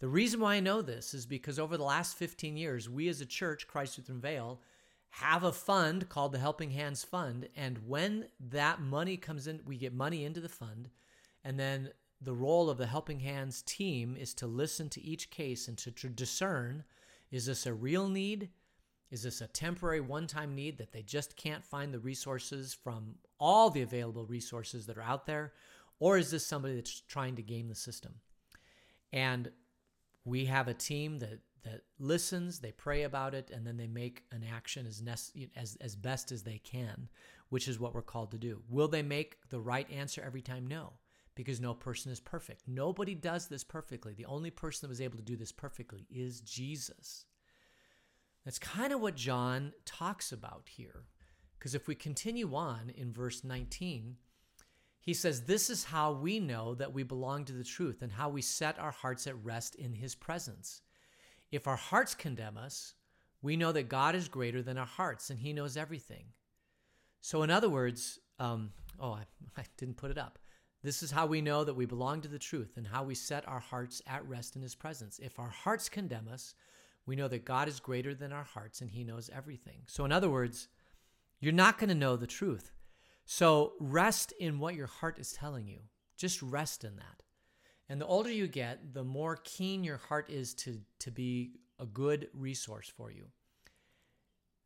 the 0.00 0.08
reason 0.08 0.40
why 0.40 0.54
I 0.54 0.60
know 0.60 0.80
this 0.80 1.12
is 1.12 1.26
because 1.26 1.58
over 1.58 1.76
the 1.76 1.84
last 1.84 2.16
15 2.16 2.56
years, 2.56 2.88
we 2.88 3.08
as 3.08 3.20
a 3.20 3.26
church, 3.26 3.68
Christ 3.68 3.98
Lutheran 3.98 4.20
Vail, 4.20 4.62
have 5.10 5.44
a 5.44 5.52
fund 5.52 6.08
called 6.08 6.32
the 6.32 6.38
Helping 6.38 6.70
Hands 6.70 7.04
Fund. 7.04 7.48
And 7.54 7.86
when 7.86 8.26
that 8.48 8.80
money 8.80 9.18
comes 9.18 9.46
in, 9.46 9.60
we 9.66 9.76
get 9.76 9.92
money 9.92 10.24
into 10.24 10.40
the 10.40 10.48
fund. 10.48 10.88
And 11.44 11.60
then 11.60 11.90
the 12.18 12.32
role 12.32 12.70
of 12.70 12.78
the 12.78 12.86
Helping 12.86 13.20
Hands 13.20 13.60
team 13.62 14.16
is 14.18 14.32
to 14.34 14.46
listen 14.46 14.88
to 14.90 15.02
each 15.02 15.30
case 15.30 15.68
and 15.68 15.76
to, 15.78 15.90
to 15.90 16.08
discern 16.08 16.84
is 17.30 17.46
this 17.46 17.64
a 17.64 17.72
real 17.72 18.08
need? 18.08 18.48
Is 19.10 19.22
this 19.24 19.40
a 19.40 19.48
temporary 19.48 20.00
one 20.00 20.26
time 20.26 20.54
need 20.54 20.78
that 20.78 20.92
they 20.92 21.02
just 21.02 21.36
can't 21.36 21.64
find 21.64 21.92
the 21.92 21.98
resources 21.98 22.72
from 22.72 23.16
all 23.38 23.70
the 23.70 23.82
available 23.82 24.24
resources 24.24 24.86
that 24.86 24.96
are 24.96 25.02
out 25.02 25.26
there? 25.26 25.52
Or 25.98 26.16
is 26.16 26.30
this 26.30 26.46
somebody 26.46 26.76
that's 26.76 27.00
trying 27.00 27.36
to 27.36 27.42
game 27.42 27.68
the 27.68 27.74
system? 27.74 28.14
And 29.12 29.50
we 30.24 30.46
have 30.46 30.68
a 30.68 30.74
team 30.74 31.18
that 31.18 31.40
that 31.62 31.82
listens, 31.98 32.60
they 32.60 32.72
pray 32.72 33.02
about 33.02 33.34
it, 33.34 33.50
and 33.52 33.66
then 33.66 33.76
they 33.76 33.86
make 33.86 34.22
an 34.32 34.42
action 34.50 34.86
as, 34.86 35.02
nece- 35.02 35.50
as 35.54 35.76
as 35.80 35.94
best 35.94 36.32
as 36.32 36.42
they 36.42 36.58
can, 36.58 37.08
which 37.50 37.68
is 37.68 37.78
what 37.78 37.94
we're 37.94 38.00
called 38.00 38.30
to 38.30 38.38
do. 38.38 38.62
Will 38.68 38.88
they 38.88 39.02
make 39.02 39.36
the 39.50 39.60
right 39.60 39.90
answer 39.90 40.22
every 40.24 40.40
time? 40.40 40.66
No, 40.66 40.94
because 41.34 41.60
no 41.60 41.74
person 41.74 42.12
is 42.12 42.20
perfect. 42.20 42.62
Nobody 42.66 43.14
does 43.14 43.48
this 43.48 43.64
perfectly. 43.64 44.14
The 44.14 44.24
only 44.24 44.50
person 44.50 44.86
that 44.86 44.90
was 44.90 45.02
able 45.02 45.18
to 45.18 45.22
do 45.22 45.36
this 45.36 45.52
perfectly 45.52 46.06
is 46.10 46.40
Jesus. 46.40 47.26
That's 48.50 48.58
kind 48.58 48.92
of 48.92 49.00
what 49.00 49.14
John 49.14 49.74
talks 49.84 50.32
about 50.32 50.64
here. 50.68 51.04
Because 51.56 51.76
if 51.76 51.86
we 51.86 51.94
continue 51.94 52.52
on 52.56 52.90
in 52.96 53.12
verse 53.12 53.44
19, 53.44 54.16
he 55.00 55.14
says, 55.14 55.42
This 55.42 55.70
is 55.70 55.84
how 55.84 56.10
we 56.10 56.40
know 56.40 56.74
that 56.74 56.92
we 56.92 57.04
belong 57.04 57.44
to 57.44 57.52
the 57.52 57.62
truth 57.62 58.02
and 58.02 58.10
how 58.10 58.28
we 58.28 58.42
set 58.42 58.76
our 58.80 58.90
hearts 58.90 59.28
at 59.28 59.40
rest 59.44 59.76
in 59.76 59.92
his 59.92 60.16
presence. 60.16 60.82
If 61.52 61.68
our 61.68 61.76
hearts 61.76 62.16
condemn 62.16 62.58
us, 62.58 62.94
we 63.40 63.56
know 63.56 63.70
that 63.70 63.88
God 63.88 64.16
is 64.16 64.26
greater 64.26 64.62
than 64.62 64.78
our 64.78 64.84
hearts 64.84 65.30
and 65.30 65.38
he 65.38 65.52
knows 65.52 65.76
everything. 65.76 66.24
So, 67.20 67.44
in 67.44 67.52
other 67.52 67.68
words, 67.68 68.18
um, 68.40 68.72
oh, 68.98 69.12
I, 69.12 69.26
I 69.60 69.64
didn't 69.76 69.96
put 69.96 70.10
it 70.10 70.18
up. 70.18 70.40
This 70.82 71.04
is 71.04 71.12
how 71.12 71.26
we 71.26 71.40
know 71.40 71.62
that 71.62 71.74
we 71.74 71.86
belong 71.86 72.20
to 72.22 72.28
the 72.28 72.36
truth 72.36 72.72
and 72.76 72.88
how 72.88 73.04
we 73.04 73.14
set 73.14 73.46
our 73.46 73.60
hearts 73.60 74.02
at 74.08 74.26
rest 74.26 74.56
in 74.56 74.62
his 74.62 74.74
presence. 74.74 75.20
If 75.20 75.38
our 75.38 75.50
hearts 75.50 75.88
condemn 75.88 76.26
us, 76.26 76.56
We 77.10 77.16
know 77.16 77.26
that 77.26 77.44
God 77.44 77.66
is 77.66 77.80
greater 77.80 78.14
than 78.14 78.32
our 78.32 78.44
hearts 78.44 78.80
and 78.80 78.88
he 78.88 79.02
knows 79.02 79.28
everything. 79.34 79.80
So, 79.88 80.04
in 80.04 80.12
other 80.12 80.30
words, 80.30 80.68
you're 81.40 81.52
not 81.52 81.76
going 81.76 81.88
to 81.88 81.94
know 81.96 82.14
the 82.14 82.28
truth. 82.28 82.70
So, 83.24 83.72
rest 83.80 84.32
in 84.38 84.60
what 84.60 84.76
your 84.76 84.86
heart 84.86 85.18
is 85.18 85.32
telling 85.32 85.66
you. 85.66 85.80
Just 86.16 86.40
rest 86.40 86.84
in 86.84 86.94
that. 86.94 87.24
And 87.88 88.00
the 88.00 88.06
older 88.06 88.30
you 88.30 88.46
get, 88.46 88.94
the 88.94 89.02
more 89.02 89.40
keen 89.42 89.82
your 89.82 89.96
heart 89.96 90.30
is 90.30 90.54
to, 90.54 90.82
to 91.00 91.10
be 91.10 91.54
a 91.80 91.84
good 91.84 92.28
resource 92.32 92.88
for 92.88 93.10
you. 93.10 93.24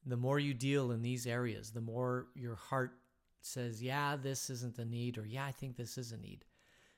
The 0.04 0.18
more 0.18 0.38
you 0.38 0.52
deal 0.52 0.90
in 0.90 1.00
these 1.00 1.26
areas, 1.26 1.70
the 1.70 1.80
more 1.80 2.26
your 2.34 2.56
heart 2.56 2.98
says, 3.40 3.82
Yeah, 3.82 4.16
this 4.16 4.50
isn't 4.50 4.78
a 4.78 4.84
need, 4.84 5.16
or 5.16 5.24
Yeah, 5.24 5.46
I 5.46 5.52
think 5.52 5.78
this 5.78 5.96
is 5.96 6.12
a 6.12 6.18
need. 6.18 6.44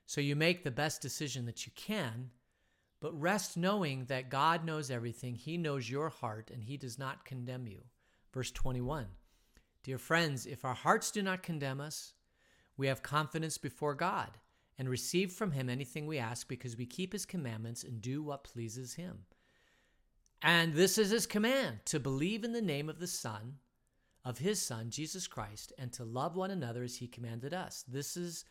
So 0.06 0.20
you 0.20 0.34
make 0.34 0.64
the 0.64 0.72
best 0.72 1.00
decision 1.02 1.46
that 1.46 1.66
you 1.66 1.72
can, 1.76 2.30
but 3.00 3.18
rest 3.20 3.56
knowing 3.56 4.06
that 4.06 4.30
God 4.30 4.64
knows 4.64 4.90
everything. 4.90 5.34
He 5.34 5.56
knows 5.56 5.90
your 5.90 6.08
heart, 6.08 6.50
and 6.52 6.62
He 6.62 6.76
does 6.76 6.98
not 6.98 7.24
condemn 7.24 7.66
you. 7.66 7.82
Verse 8.32 8.50
21 8.50 9.06
Dear 9.82 9.98
friends, 9.98 10.46
if 10.46 10.64
our 10.64 10.74
hearts 10.74 11.10
do 11.10 11.22
not 11.22 11.42
condemn 11.42 11.80
us, 11.80 12.14
we 12.76 12.88
have 12.88 13.02
confidence 13.02 13.58
before 13.58 13.94
God 13.94 14.30
and 14.78 14.88
receive 14.88 15.32
from 15.32 15.52
him 15.52 15.68
anything 15.68 16.06
we 16.06 16.18
ask 16.18 16.48
because 16.48 16.76
we 16.76 16.86
keep 16.86 17.12
his 17.12 17.24
commandments 17.24 17.82
and 17.82 18.00
do 18.00 18.22
what 18.22 18.44
pleases 18.44 18.94
him. 18.94 19.20
And 20.42 20.74
this 20.74 20.98
is 20.98 21.10
his 21.10 21.26
command 21.26 21.80
to 21.86 21.98
believe 21.98 22.44
in 22.44 22.52
the 22.52 22.60
name 22.60 22.88
of 22.88 22.98
the 22.98 23.06
Son, 23.06 23.54
of 24.24 24.38
his 24.38 24.60
Son, 24.60 24.90
Jesus 24.90 25.26
Christ, 25.26 25.72
and 25.78 25.92
to 25.92 26.04
love 26.04 26.36
one 26.36 26.50
another 26.50 26.82
as 26.82 26.96
he 26.96 27.06
commanded 27.06 27.54
us. 27.54 27.84
This 27.88 28.16
is 28.16 28.44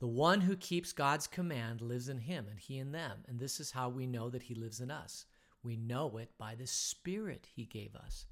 the 0.00 0.06
one 0.06 0.40
who 0.40 0.56
keeps 0.56 0.92
God's 0.92 1.26
command 1.26 1.80
lives 1.80 2.08
in 2.08 2.18
him 2.18 2.46
and 2.48 2.58
he 2.58 2.78
in 2.78 2.92
them. 2.92 3.24
And 3.26 3.38
this 3.38 3.58
is 3.60 3.72
how 3.72 3.88
we 3.88 4.06
know 4.06 4.30
that 4.30 4.42
he 4.42 4.54
lives 4.54 4.80
in 4.80 4.90
us. 4.90 5.26
We 5.62 5.76
know 5.76 6.18
it 6.18 6.30
by 6.38 6.54
the 6.54 6.66
Spirit 6.66 7.48
he 7.54 7.64
gave 7.64 7.96
us. 7.96 8.26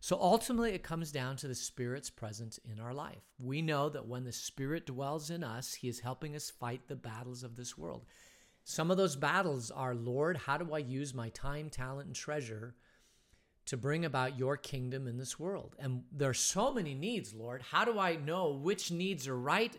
So 0.00 0.18
ultimately, 0.20 0.72
it 0.72 0.82
comes 0.82 1.10
down 1.10 1.36
to 1.36 1.48
the 1.48 1.54
Spirit's 1.54 2.10
presence 2.10 2.60
in 2.70 2.78
our 2.80 2.92
life. 2.94 3.22
We 3.38 3.62
know 3.62 3.88
that 3.88 4.06
when 4.06 4.24
the 4.24 4.32
Spirit 4.32 4.86
dwells 4.86 5.30
in 5.30 5.42
us, 5.42 5.74
He 5.74 5.88
is 5.88 6.00
helping 6.00 6.36
us 6.36 6.50
fight 6.50 6.82
the 6.86 6.96
battles 6.96 7.42
of 7.42 7.56
this 7.56 7.76
world. 7.78 8.04
Some 8.62 8.90
of 8.90 8.98
those 8.98 9.16
battles 9.16 9.70
are 9.70 9.94
Lord, 9.94 10.36
how 10.36 10.58
do 10.58 10.74
I 10.74 10.78
use 10.78 11.14
my 11.14 11.30
time, 11.30 11.70
talent, 11.70 12.06
and 12.06 12.14
treasure 12.14 12.74
to 13.64 13.76
bring 13.76 14.04
about 14.04 14.38
your 14.38 14.56
kingdom 14.56 15.08
in 15.08 15.18
this 15.18 15.40
world? 15.40 15.74
And 15.78 16.04
there 16.12 16.30
are 16.30 16.34
so 16.34 16.72
many 16.72 16.94
needs, 16.94 17.34
Lord. 17.34 17.62
How 17.62 17.84
do 17.84 17.98
I 17.98 18.16
know 18.16 18.52
which 18.52 18.90
needs 18.90 19.26
are 19.26 19.38
right? 19.38 19.76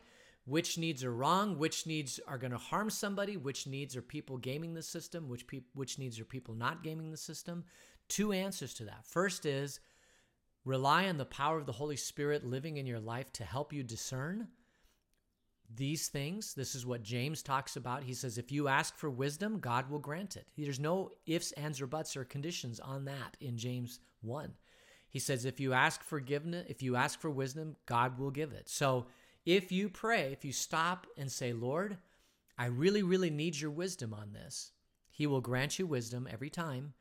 Which 0.47 0.77
needs 0.77 1.03
are 1.03 1.13
wrong? 1.13 1.59
Which 1.59 1.85
needs 1.85 2.19
are 2.27 2.39
going 2.39 2.51
to 2.51 2.57
harm 2.57 2.89
somebody? 2.89 3.37
Which 3.37 3.67
needs 3.67 3.95
are 3.95 4.01
people 4.01 4.37
gaming 4.37 4.73
the 4.73 4.81
system? 4.81 5.29
Which 5.29 5.45
pe- 5.45 5.61
which 5.75 5.99
needs 5.99 6.19
are 6.19 6.25
people 6.25 6.55
not 6.55 6.83
gaming 6.83 7.11
the 7.11 7.17
system? 7.17 7.65
Two 8.07 8.31
answers 8.31 8.73
to 8.75 8.85
that. 8.85 9.05
First 9.05 9.45
is 9.45 9.79
Rely 10.67 11.07
on 11.07 11.15
the 11.15 11.23
power 11.23 11.57
of 11.57 11.65
the 11.65 11.71
Holy 11.71 11.95
Spirit 11.95 12.45
living 12.45 12.75
in 12.75 12.85
your 12.85 12.99
life 12.99 13.31
to 13.31 13.45
help 13.45 13.71
you 13.71 13.83
discern 13.83 14.49
these 15.73 16.09
things. 16.09 16.53
This 16.53 16.75
is 16.75 16.85
what 16.85 17.03
James 17.03 17.41
talks 17.41 17.77
about. 17.77 18.03
He 18.03 18.13
says, 18.13 18.37
if 18.37 18.51
you 18.51 18.67
ask 18.67 18.97
for 18.97 19.09
wisdom, 19.09 19.59
God 19.59 19.89
will 19.89 19.99
grant 19.99 20.35
it. 20.35 20.45
There's 20.57 20.77
no 20.77 21.13
ifs, 21.25 21.53
ands, 21.53 21.79
or 21.79 21.87
buts 21.87 22.17
or 22.17 22.25
conditions 22.25 22.81
on 22.81 23.05
that 23.05 23.37
in 23.39 23.55
James 23.55 24.01
1. 24.23 24.51
He 25.07 25.19
says, 25.19 25.45
if 25.45 25.61
you 25.61 25.71
ask 25.71 26.03
forgiveness, 26.03 26.65
if 26.67 26.83
you 26.83 26.97
ask 26.97 27.21
for 27.21 27.29
wisdom, 27.29 27.77
God 27.85 28.19
will 28.19 28.31
give 28.31 28.51
it. 28.51 28.67
So 28.67 29.07
if 29.47 29.71
you 29.71 29.87
pray, 29.87 30.33
if 30.33 30.43
you 30.43 30.51
stop 30.51 31.07
and 31.17 31.31
say, 31.31 31.53
Lord, 31.53 31.97
I 32.57 32.65
really, 32.65 33.01
really 33.01 33.29
need 33.29 33.57
your 33.57 33.71
wisdom 33.71 34.13
on 34.13 34.33
this, 34.33 34.73
He 35.09 35.25
will 35.25 35.39
grant 35.39 35.79
you 35.79 35.87
wisdom 35.87 36.27
every 36.29 36.49
time. 36.49 36.93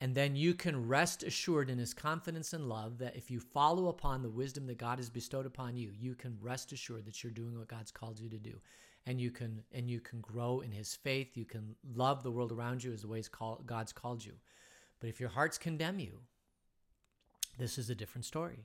And 0.00 0.14
then 0.14 0.34
you 0.36 0.54
can 0.54 0.88
rest 0.88 1.22
assured 1.24 1.68
in 1.68 1.76
his 1.76 1.92
confidence 1.92 2.54
and 2.54 2.70
love 2.70 2.96
that 2.98 3.16
if 3.16 3.30
you 3.30 3.38
follow 3.38 3.88
upon 3.88 4.22
the 4.22 4.30
wisdom 4.30 4.66
that 4.66 4.78
God 4.78 4.98
has 4.98 5.10
bestowed 5.10 5.44
upon 5.44 5.76
you, 5.76 5.90
you 5.94 6.14
can 6.14 6.38
rest 6.40 6.72
assured 6.72 7.04
that 7.04 7.22
you're 7.22 7.30
doing 7.30 7.58
what 7.58 7.68
God's 7.68 7.90
called 7.90 8.18
you 8.18 8.30
to 8.30 8.38
do. 8.38 8.62
And 9.04 9.20
you 9.20 9.30
can 9.30 9.62
and 9.72 9.90
you 9.90 10.00
can 10.00 10.22
grow 10.22 10.60
in 10.60 10.72
his 10.72 10.94
faith. 10.94 11.36
You 11.36 11.44
can 11.44 11.74
love 11.94 12.22
the 12.22 12.30
world 12.30 12.50
around 12.50 12.82
you 12.82 12.94
as 12.94 13.02
the 13.02 13.08
ways 13.08 13.28
call, 13.28 13.62
God's 13.66 13.92
called 13.92 14.24
you. 14.24 14.36
But 15.00 15.10
if 15.10 15.20
your 15.20 15.28
hearts 15.28 15.58
condemn 15.58 15.98
you, 15.98 16.20
this 17.58 17.76
is 17.76 17.90
a 17.90 17.94
different 17.94 18.24
story. 18.24 18.64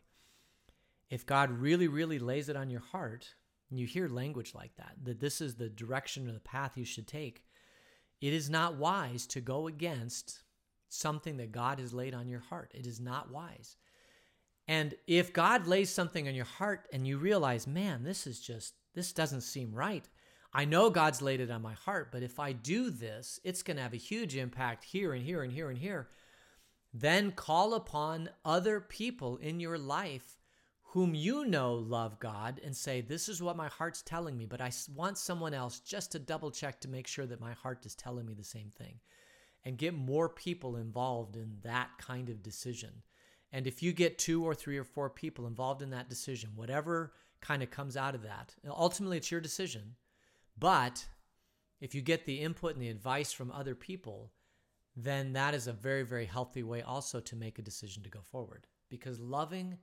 If 1.09 1.25
God 1.25 1.51
really, 1.51 1.87
really 1.87 2.19
lays 2.19 2.49
it 2.49 2.55
on 2.55 2.69
your 2.69 2.81
heart, 2.81 3.35
and 3.69 3.79
you 3.79 3.87
hear 3.87 4.07
language 4.07 4.53
like 4.53 4.75
that, 4.77 4.93
that 5.03 5.19
this 5.19 5.41
is 5.41 5.55
the 5.55 5.69
direction 5.69 6.27
or 6.27 6.33
the 6.33 6.39
path 6.39 6.77
you 6.77 6.85
should 6.85 7.07
take, 7.07 7.43
it 8.21 8.33
is 8.33 8.49
not 8.49 8.77
wise 8.77 9.27
to 9.27 9.41
go 9.41 9.67
against 9.67 10.43
something 10.89 11.37
that 11.37 11.51
God 11.51 11.79
has 11.79 11.93
laid 11.93 12.13
on 12.13 12.27
your 12.27 12.39
heart. 12.39 12.71
It 12.73 12.87
is 12.87 12.99
not 12.99 13.31
wise. 13.31 13.75
And 14.67 14.95
if 15.07 15.33
God 15.33 15.67
lays 15.67 15.89
something 15.89 16.27
on 16.27 16.35
your 16.35 16.45
heart 16.45 16.87
and 16.91 17.05
you 17.05 17.17
realize, 17.17 17.67
man, 17.67 18.03
this 18.03 18.25
is 18.25 18.39
just, 18.39 18.73
this 18.93 19.13
doesn't 19.13 19.41
seem 19.41 19.73
right. 19.73 20.07
I 20.53 20.65
know 20.65 20.89
God's 20.89 21.21
laid 21.21 21.41
it 21.41 21.51
on 21.51 21.61
my 21.61 21.73
heart, 21.73 22.11
but 22.11 22.23
if 22.23 22.39
I 22.39 22.53
do 22.53 22.89
this, 22.89 23.39
it's 23.43 23.61
going 23.61 23.77
to 23.77 23.83
have 23.83 23.93
a 23.93 23.97
huge 23.97 24.35
impact 24.35 24.85
here 24.85 25.13
and 25.13 25.23
here 25.23 25.43
and 25.43 25.51
here 25.51 25.69
and 25.69 25.77
here. 25.77 26.07
Then 26.93 27.31
call 27.31 27.73
upon 27.73 28.29
other 28.45 28.79
people 28.79 29.37
in 29.37 29.59
your 29.59 29.77
life 29.77 30.34
whom 30.95 31.13
you 31.13 31.43
know 31.43 31.73
love 31.73 32.21
God 32.21 32.61
and 32.63 32.73
say, 32.73 33.01
This 33.01 33.27
is 33.27 33.43
what 33.43 33.57
my 33.57 33.67
heart's 33.67 34.01
telling 34.01 34.37
me, 34.37 34.45
but 34.45 34.61
I 34.61 34.71
want 34.95 35.17
someone 35.17 35.53
else 35.53 35.81
just 35.81 36.13
to 36.13 36.19
double 36.19 36.51
check 36.51 36.79
to 36.79 36.87
make 36.87 37.05
sure 37.05 37.25
that 37.25 37.41
my 37.41 37.51
heart 37.51 37.85
is 37.85 37.95
telling 37.95 38.25
me 38.25 38.33
the 38.33 38.45
same 38.45 38.71
thing 38.77 39.01
and 39.65 39.77
get 39.77 39.93
more 39.93 40.29
people 40.29 40.77
involved 40.77 41.35
in 41.35 41.57
that 41.63 41.89
kind 41.97 42.29
of 42.29 42.41
decision. 42.41 43.01
And 43.51 43.67
if 43.67 43.83
you 43.83 43.91
get 43.91 44.17
two 44.17 44.45
or 44.45 44.55
three 44.55 44.77
or 44.77 44.85
four 44.85 45.09
people 45.09 45.47
involved 45.47 45.81
in 45.81 45.89
that 45.89 46.09
decision, 46.09 46.51
whatever 46.55 47.11
kind 47.41 47.61
of 47.61 47.69
comes 47.69 47.97
out 47.97 48.15
of 48.15 48.23
that, 48.23 48.55
ultimately 48.65 49.17
it's 49.17 49.31
your 49.31 49.41
decision. 49.41 49.95
But 50.57 51.05
if 51.81 51.93
you 51.93 52.01
get 52.01 52.25
the 52.25 52.39
input 52.39 52.75
and 52.75 52.81
the 52.81 52.87
advice 52.87 53.33
from 53.33 53.51
other 53.51 53.75
people, 53.75 54.31
then 54.95 55.33
that 55.33 55.53
is 55.53 55.67
a 55.67 55.73
very, 55.73 56.03
very 56.03 56.25
healthy 56.25 56.63
way 56.63 56.81
also 56.81 57.19
to 57.19 57.35
make 57.35 57.59
a 57.59 57.63
decision 57.63 58.01
to 58.03 58.09
go 58.09 58.21
forward. 58.21 58.65
Because 58.89 59.19
loving, 59.19 59.77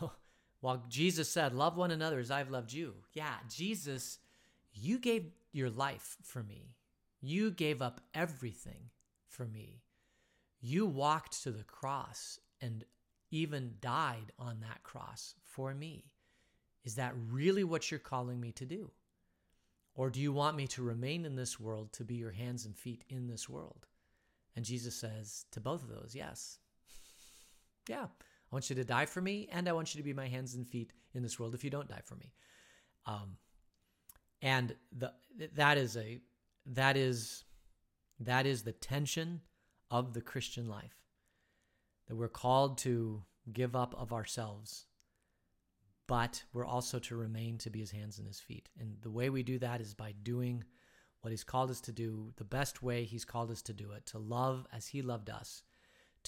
while 0.60 0.84
Jesus 0.88 1.28
said, 1.28 1.54
Love 1.54 1.76
one 1.76 1.90
another 1.90 2.18
as 2.18 2.30
I've 2.30 2.50
loved 2.50 2.72
you. 2.72 2.94
Yeah, 3.12 3.34
Jesus, 3.48 4.18
you 4.72 4.98
gave 4.98 5.30
your 5.52 5.70
life 5.70 6.16
for 6.22 6.42
me. 6.42 6.74
You 7.20 7.50
gave 7.50 7.82
up 7.82 8.00
everything 8.14 8.90
for 9.28 9.46
me. 9.46 9.82
You 10.60 10.86
walked 10.86 11.42
to 11.42 11.50
the 11.50 11.64
cross 11.64 12.38
and 12.60 12.84
even 13.30 13.74
died 13.80 14.32
on 14.38 14.60
that 14.60 14.82
cross 14.82 15.34
for 15.44 15.74
me. 15.74 16.04
Is 16.84 16.94
that 16.94 17.14
really 17.30 17.64
what 17.64 17.90
you're 17.90 18.00
calling 18.00 18.40
me 18.40 18.52
to 18.52 18.64
do? 18.64 18.90
Or 19.94 20.10
do 20.10 20.20
you 20.20 20.32
want 20.32 20.56
me 20.56 20.66
to 20.68 20.82
remain 20.82 21.24
in 21.24 21.34
this 21.34 21.58
world 21.58 21.92
to 21.94 22.04
be 22.04 22.14
your 22.14 22.30
hands 22.30 22.64
and 22.64 22.76
feet 22.76 23.04
in 23.08 23.26
this 23.26 23.48
world? 23.48 23.86
And 24.54 24.64
Jesus 24.64 24.94
says 24.94 25.44
to 25.50 25.60
both 25.60 25.82
of 25.82 25.88
those, 25.88 26.14
yes. 26.14 26.58
yeah, 27.88 28.06
I 28.50 28.54
want 28.54 28.70
you 28.70 28.76
to 28.76 28.84
die 28.84 29.06
for 29.06 29.20
me, 29.20 29.48
and 29.52 29.68
I 29.68 29.72
want 29.72 29.94
you 29.94 30.00
to 30.00 30.04
be 30.04 30.14
my 30.14 30.28
hands 30.28 30.54
and 30.54 30.66
feet 30.66 30.92
in 31.14 31.22
this 31.22 31.38
world 31.38 31.54
if 31.54 31.64
you 31.64 31.70
don't 31.70 31.88
die 31.88 32.00
for 32.04 32.14
me. 32.14 32.32
Um, 33.06 33.36
and 34.40 34.74
the 34.96 35.12
that 35.54 35.76
is 35.78 35.96
a 35.96 36.20
that 36.66 36.96
is 36.96 37.44
that 38.20 38.46
is 38.46 38.62
the 38.62 38.72
tension 38.72 39.40
of 39.90 40.14
the 40.14 40.20
Christian 40.20 40.68
life. 40.68 40.96
That 42.06 42.16
we're 42.16 42.28
called 42.28 42.78
to 42.78 43.22
give 43.52 43.76
up 43.76 43.94
of 43.98 44.12
ourselves, 44.12 44.86
but 46.06 46.42
we're 46.52 46.64
also 46.64 46.98
to 46.98 47.16
remain 47.16 47.58
to 47.58 47.70
be 47.70 47.80
his 47.80 47.90
hands 47.90 48.18
and 48.18 48.26
his 48.26 48.40
feet. 48.40 48.68
And 48.78 48.96
the 49.02 49.10
way 49.10 49.30
we 49.30 49.42
do 49.42 49.58
that 49.58 49.80
is 49.80 49.94
by 49.94 50.14
doing 50.22 50.64
what 51.20 51.30
he's 51.30 51.44
called 51.44 51.70
us 51.70 51.80
to 51.82 51.92
do, 51.92 52.32
the 52.36 52.44
best 52.44 52.82
way 52.82 53.04
he's 53.04 53.24
called 53.24 53.50
us 53.50 53.62
to 53.62 53.72
do 53.72 53.92
it, 53.92 54.06
to 54.06 54.18
love 54.18 54.66
as 54.72 54.86
he 54.86 55.02
loved 55.02 55.28
us, 55.28 55.64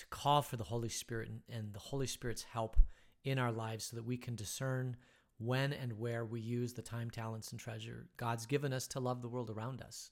to 0.00 0.06
call 0.06 0.40
for 0.40 0.56
the 0.56 0.64
Holy 0.64 0.88
Spirit 0.88 1.30
and 1.52 1.74
the 1.74 1.78
Holy 1.78 2.06
Spirit's 2.06 2.42
help 2.42 2.78
in 3.22 3.38
our 3.38 3.52
lives 3.52 3.84
so 3.84 3.96
that 3.96 4.06
we 4.06 4.16
can 4.16 4.34
discern 4.34 4.96
when 5.36 5.74
and 5.74 5.98
where 5.98 6.24
we 6.24 6.40
use 6.40 6.72
the 6.72 6.80
time, 6.80 7.10
talents, 7.10 7.50
and 7.50 7.60
treasure 7.60 8.06
God's 8.16 8.46
given 8.46 8.72
us 8.72 8.86
to 8.88 9.00
love 9.00 9.20
the 9.20 9.28
world 9.28 9.50
around 9.50 9.82
us. 9.82 10.10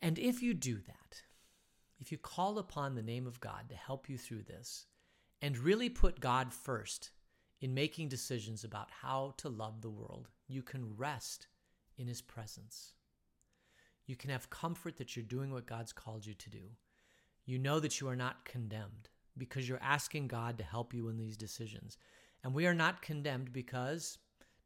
And 0.00 0.16
if 0.16 0.42
you 0.42 0.54
do 0.54 0.76
that, 0.76 1.22
if 1.98 2.12
you 2.12 2.18
call 2.18 2.58
upon 2.58 2.94
the 2.94 3.02
name 3.02 3.26
of 3.26 3.40
God 3.40 3.68
to 3.68 3.74
help 3.74 4.08
you 4.08 4.16
through 4.16 4.44
this, 4.44 4.86
and 5.40 5.58
really 5.58 5.88
put 5.88 6.20
God 6.20 6.52
first 6.52 7.10
in 7.60 7.74
making 7.74 8.08
decisions 8.08 8.62
about 8.62 8.90
how 9.02 9.34
to 9.38 9.48
love 9.48 9.80
the 9.80 9.90
world, 9.90 10.28
you 10.46 10.62
can 10.62 10.96
rest 10.96 11.48
in 11.98 12.06
His 12.06 12.22
presence. 12.22 12.94
You 14.06 14.14
can 14.14 14.30
have 14.30 14.50
comfort 14.50 14.98
that 14.98 15.16
you're 15.16 15.24
doing 15.24 15.52
what 15.52 15.66
God's 15.66 15.92
called 15.92 16.26
you 16.26 16.34
to 16.34 16.50
do. 16.50 16.70
You 17.44 17.58
know 17.58 17.80
that 17.80 18.00
you 18.00 18.08
are 18.08 18.16
not 18.16 18.44
condemned 18.44 19.08
because 19.36 19.68
you're 19.68 19.82
asking 19.82 20.28
God 20.28 20.58
to 20.58 20.64
help 20.64 20.94
you 20.94 21.08
in 21.08 21.16
these 21.16 21.36
decisions. 21.36 21.98
And 22.44 22.54
we 22.54 22.66
are 22.66 22.74
not 22.74 23.02
condemned 23.02 23.52
because 23.52 24.18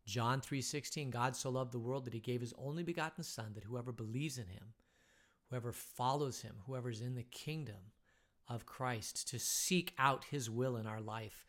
John 0.07 0.41
3:16 0.41 1.11
God 1.11 1.37
so 1.37 1.51
loved 1.51 1.73
the 1.73 1.79
world 1.79 2.05
that 2.05 2.15
he 2.15 2.21
gave 2.21 2.41
his 2.41 2.55
only 2.59 2.83
begotten 2.83 3.25
son 3.25 3.53
that 3.55 3.65
whoever 3.65 3.93
believes 3.93 4.39
in 4.39 4.47
him 4.47 4.75
whoever 5.49 5.73
follows 5.73 6.43
him, 6.43 6.57
whoever's 6.67 7.01
in 7.01 7.15
the 7.15 7.23
kingdom 7.23 7.93
of 8.49 8.67
Christ, 8.67 9.29
to 9.29 9.39
seek 9.39 9.95
out 9.99 10.25
his 10.25 10.51
will 10.51 10.77
in 10.77 10.87
our 10.87 11.01
life, 11.01 11.45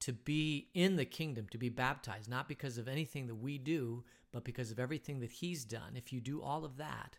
to 0.00 0.12
be 0.12 0.68
in 0.74 0.96
the 0.96 1.04
kingdom, 1.04 1.46
to 1.50 1.58
be 1.58 1.68
baptized, 1.68 2.28
not 2.28 2.48
because 2.48 2.78
of 2.78 2.88
anything 2.88 3.26
that 3.26 3.34
we 3.36 3.58
do, 3.58 4.04
but 4.32 4.44
because 4.44 4.70
of 4.70 4.78
everything 4.78 5.20
that 5.20 5.30
he's 5.30 5.64
done. 5.64 5.96
If 5.96 6.12
you 6.12 6.20
do 6.20 6.42
all 6.42 6.64
of 6.64 6.76
that, 6.76 7.18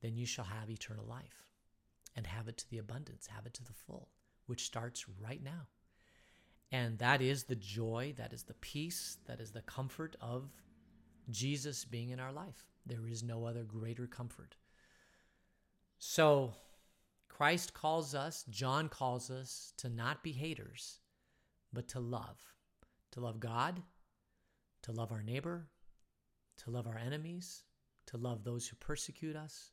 then 0.00 0.16
you 0.16 0.26
shall 0.26 0.46
have 0.46 0.70
eternal 0.70 1.04
life 1.04 1.51
and 2.16 2.26
have 2.26 2.48
it 2.48 2.56
to 2.58 2.70
the 2.70 2.78
abundance, 2.78 3.26
have 3.26 3.46
it 3.46 3.54
to 3.54 3.64
the 3.64 3.72
full, 3.72 4.08
which 4.46 4.64
starts 4.64 5.06
right 5.20 5.42
now. 5.42 5.68
And 6.70 6.98
that 6.98 7.20
is 7.20 7.44
the 7.44 7.56
joy, 7.56 8.14
that 8.16 8.32
is 8.32 8.44
the 8.44 8.54
peace, 8.54 9.18
that 9.26 9.40
is 9.40 9.52
the 9.52 9.62
comfort 9.62 10.16
of 10.20 10.50
Jesus 11.30 11.84
being 11.84 12.10
in 12.10 12.20
our 12.20 12.32
life. 12.32 12.64
There 12.86 13.06
is 13.06 13.22
no 13.22 13.44
other 13.44 13.62
greater 13.62 14.06
comfort. 14.06 14.56
So, 15.98 16.54
Christ 17.28 17.74
calls 17.74 18.14
us, 18.14 18.44
John 18.50 18.88
calls 18.88 19.30
us 19.30 19.72
to 19.78 19.88
not 19.88 20.22
be 20.22 20.32
haters, 20.32 21.00
but 21.72 21.88
to 21.88 22.00
love. 22.00 22.38
To 23.12 23.20
love 23.20 23.40
God, 23.40 23.82
to 24.82 24.92
love 24.92 25.12
our 25.12 25.22
neighbor, 25.22 25.68
to 26.58 26.70
love 26.70 26.86
our 26.86 26.98
enemies, 26.98 27.64
to 28.06 28.16
love 28.16 28.44
those 28.44 28.66
who 28.66 28.76
persecute 28.76 29.36
us, 29.36 29.70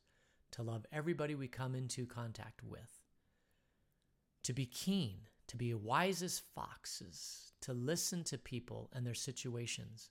to 0.52 0.62
love 0.62 0.86
everybody 0.92 1.34
we 1.34 1.48
come 1.48 1.74
into 1.74 2.06
contact 2.06 2.62
with, 2.62 3.02
to 4.42 4.52
be 4.52 4.66
keen, 4.66 5.28
to 5.48 5.56
be 5.56 5.74
wise 5.74 6.22
as 6.22 6.42
foxes, 6.54 7.52
to 7.60 7.72
listen 7.72 8.24
to 8.24 8.38
people 8.38 8.90
and 8.94 9.06
their 9.06 9.14
situations. 9.14 10.10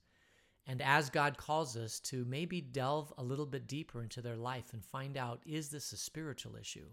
And 0.67 0.81
as 0.81 1.09
God 1.09 1.37
calls 1.37 1.75
us 1.75 1.99
to 2.01 2.25
maybe 2.25 2.61
delve 2.61 3.11
a 3.17 3.23
little 3.23 3.45
bit 3.45 3.67
deeper 3.67 4.03
into 4.03 4.21
their 4.21 4.37
life 4.37 4.73
and 4.73 4.83
find 4.83 5.17
out 5.17 5.41
is 5.45 5.69
this 5.69 5.91
a 5.93 5.97
spiritual 5.97 6.55
issue 6.55 6.87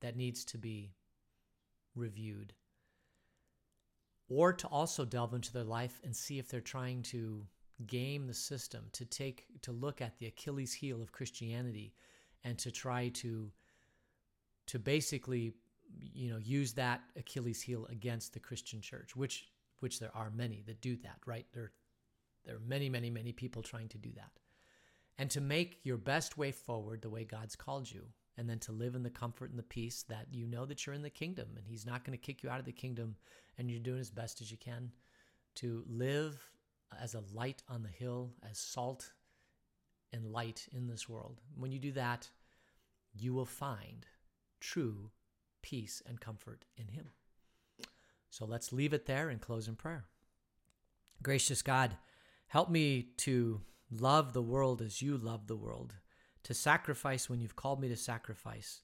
that 0.00 0.16
needs 0.16 0.44
to 0.46 0.58
be 0.58 0.94
reviewed? 1.94 2.54
Or 4.28 4.52
to 4.54 4.66
also 4.68 5.04
delve 5.04 5.34
into 5.34 5.52
their 5.52 5.64
life 5.64 6.00
and 6.02 6.16
see 6.16 6.38
if 6.38 6.48
they're 6.48 6.60
trying 6.60 7.02
to 7.04 7.46
game 7.86 8.26
the 8.26 8.34
system, 8.34 8.86
to 8.92 9.04
take 9.04 9.46
to 9.62 9.72
look 9.72 10.00
at 10.00 10.18
the 10.18 10.26
Achilles 10.26 10.72
heel 10.72 11.02
of 11.02 11.12
Christianity 11.12 11.92
and 12.44 12.58
to 12.58 12.70
try 12.70 13.08
to 13.08 13.50
to 14.66 14.78
basically 14.78 15.52
you 16.14 16.30
know 16.30 16.38
use 16.38 16.74
that 16.74 17.00
Achilles 17.16 17.62
heel 17.62 17.86
against 17.90 18.32
the 18.32 18.40
Christian 18.40 18.80
church, 18.80 19.16
which 19.16 19.46
which 19.80 19.98
there 19.98 20.14
are 20.14 20.30
many 20.30 20.62
that 20.66 20.80
do 20.80 20.96
that, 20.96 21.18
right? 21.26 21.46
There 21.52 21.72
there 22.44 22.56
are 22.56 22.66
many, 22.66 22.88
many, 22.88 23.10
many 23.10 23.32
people 23.32 23.62
trying 23.62 23.88
to 23.88 23.98
do 23.98 24.10
that. 24.16 24.30
And 25.18 25.30
to 25.30 25.40
make 25.40 25.78
your 25.84 25.96
best 25.96 26.36
way 26.36 26.50
forward 26.50 27.02
the 27.02 27.10
way 27.10 27.24
God's 27.24 27.54
called 27.54 27.90
you, 27.90 28.06
and 28.36 28.48
then 28.48 28.58
to 28.60 28.72
live 28.72 28.94
in 28.94 29.02
the 29.02 29.10
comfort 29.10 29.50
and 29.50 29.58
the 29.58 29.62
peace 29.62 30.04
that 30.08 30.26
you 30.32 30.46
know 30.46 30.64
that 30.64 30.86
you're 30.86 30.94
in 30.94 31.02
the 31.02 31.10
kingdom 31.10 31.48
and 31.56 31.66
He's 31.66 31.86
not 31.86 32.04
going 32.04 32.18
to 32.18 32.24
kick 32.24 32.42
you 32.42 32.50
out 32.50 32.58
of 32.58 32.64
the 32.64 32.72
kingdom 32.72 33.16
and 33.58 33.70
you're 33.70 33.80
doing 33.80 34.00
as 34.00 34.10
best 34.10 34.40
as 34.40 34.50
you 34.50 34.56
can 34.56 34.90
to 35.56 35.84
live 35.86 36.50
as 37.00 37.14
a 37.14 37.22
light 37.34 37.62
on 37.68 37.82
the 37.82 37.88
hill, 37.88 38.32
as 38.50 38.58
salt 38.58 39.12
and 40.12 40.32
light 40.32 40.66
in 40.72 40.86
this 40.86 41.08
world. 41.08 41.40
When 41.56 41.72
you 41.72 41.78
do 41.78 41.92
that, 41.92 42.28
you 43.14 43.34
will 43.34 43.46
find 43.46 44.06
true 44.60 45.10
peace 45.62 46.02
and 46.06 46.20
comfort 46.20 46.64
in 46.76 46.88
Him. 46.88 47.10
So 48.30 48.44
let's 48.44 48.72
leave 48.72 48.92
it 48.92 49.06
there 49.06 49.28
and 49.28 49.40
close 49.40 49.68
in 49.68 49.76
prayer. 49.76 50.04
Gracious 51.22 51.62
God, 51.62 51.96
help 52.48 52.70
me 52.70 53.08
to 53.18 53.60
love 53.90 54.32
the 54.32 54.42
world 54.42 54.80
as 54.82 55.02
you 55.02 55.16
love 55.16 55.46
the 55.46 55.56
world, 55.56 55.94
to 56.44 56.54
sacrifice 56.54 57.28
when 57.28 57.40
you've 57.40 57.56
called 57.56 57.80
me 57.80 57.88
to 57.88 57.96
sacrifice, 57.96 58.80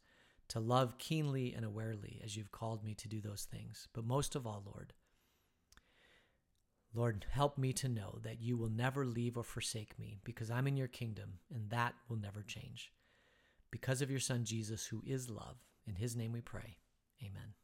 to 0.48 0.60
love 0.60 0.98
keenly 0.98 1.54
and 1.54 1.64
awarely 1.64 2.22
as 2.22 2.36
you've 2.36 2.52
called 2.52 2.84
me 2.84 2.94
to 2.94 3.08
do 3.08 3.20
those 3.20 3.48
things. 3.50 3.88
But 3.92 4.04
most 4.04 4.36
of 4.36 4.46
all, 4.46 4.62
Lord, 4.64 4.92
Lord, 6.94 7.26
help 7.30 7.58
me 7.58 7.72
to 7.74 7.88
know 7.88 8.18
that 8.22 8.40
you 8.40 8.56
will 8.56 8.70
never 8.70 9.04
leave 9.04 9.36
or 9.36 9.44
forsake 9.44 9.98
me 9.98 10.18
because 10.24 10.50
I'm 10.50 10.66
in 10.66 10.76
your 10.76 10.88
kingdom 10.88 11.34
and 11.52 11.70
that 11.70 11.94
will 12.08 12.16
never 12.16 12.42
change. 12.42 12.92
Because 13.70 14.00
of 14.00 14.10
your 14.10 14.20
Son, 14.20 14.44
Jesus, 14.44 14.86
who 14.86 15.02
is 15.06 15.28
love, 15.28 15.58
in 15.86 15.96
his 15.96 16.16
name 16.16 16.32
we 16.32 16.40
pray. 16.40 16.78
Amen. 17.22 17.54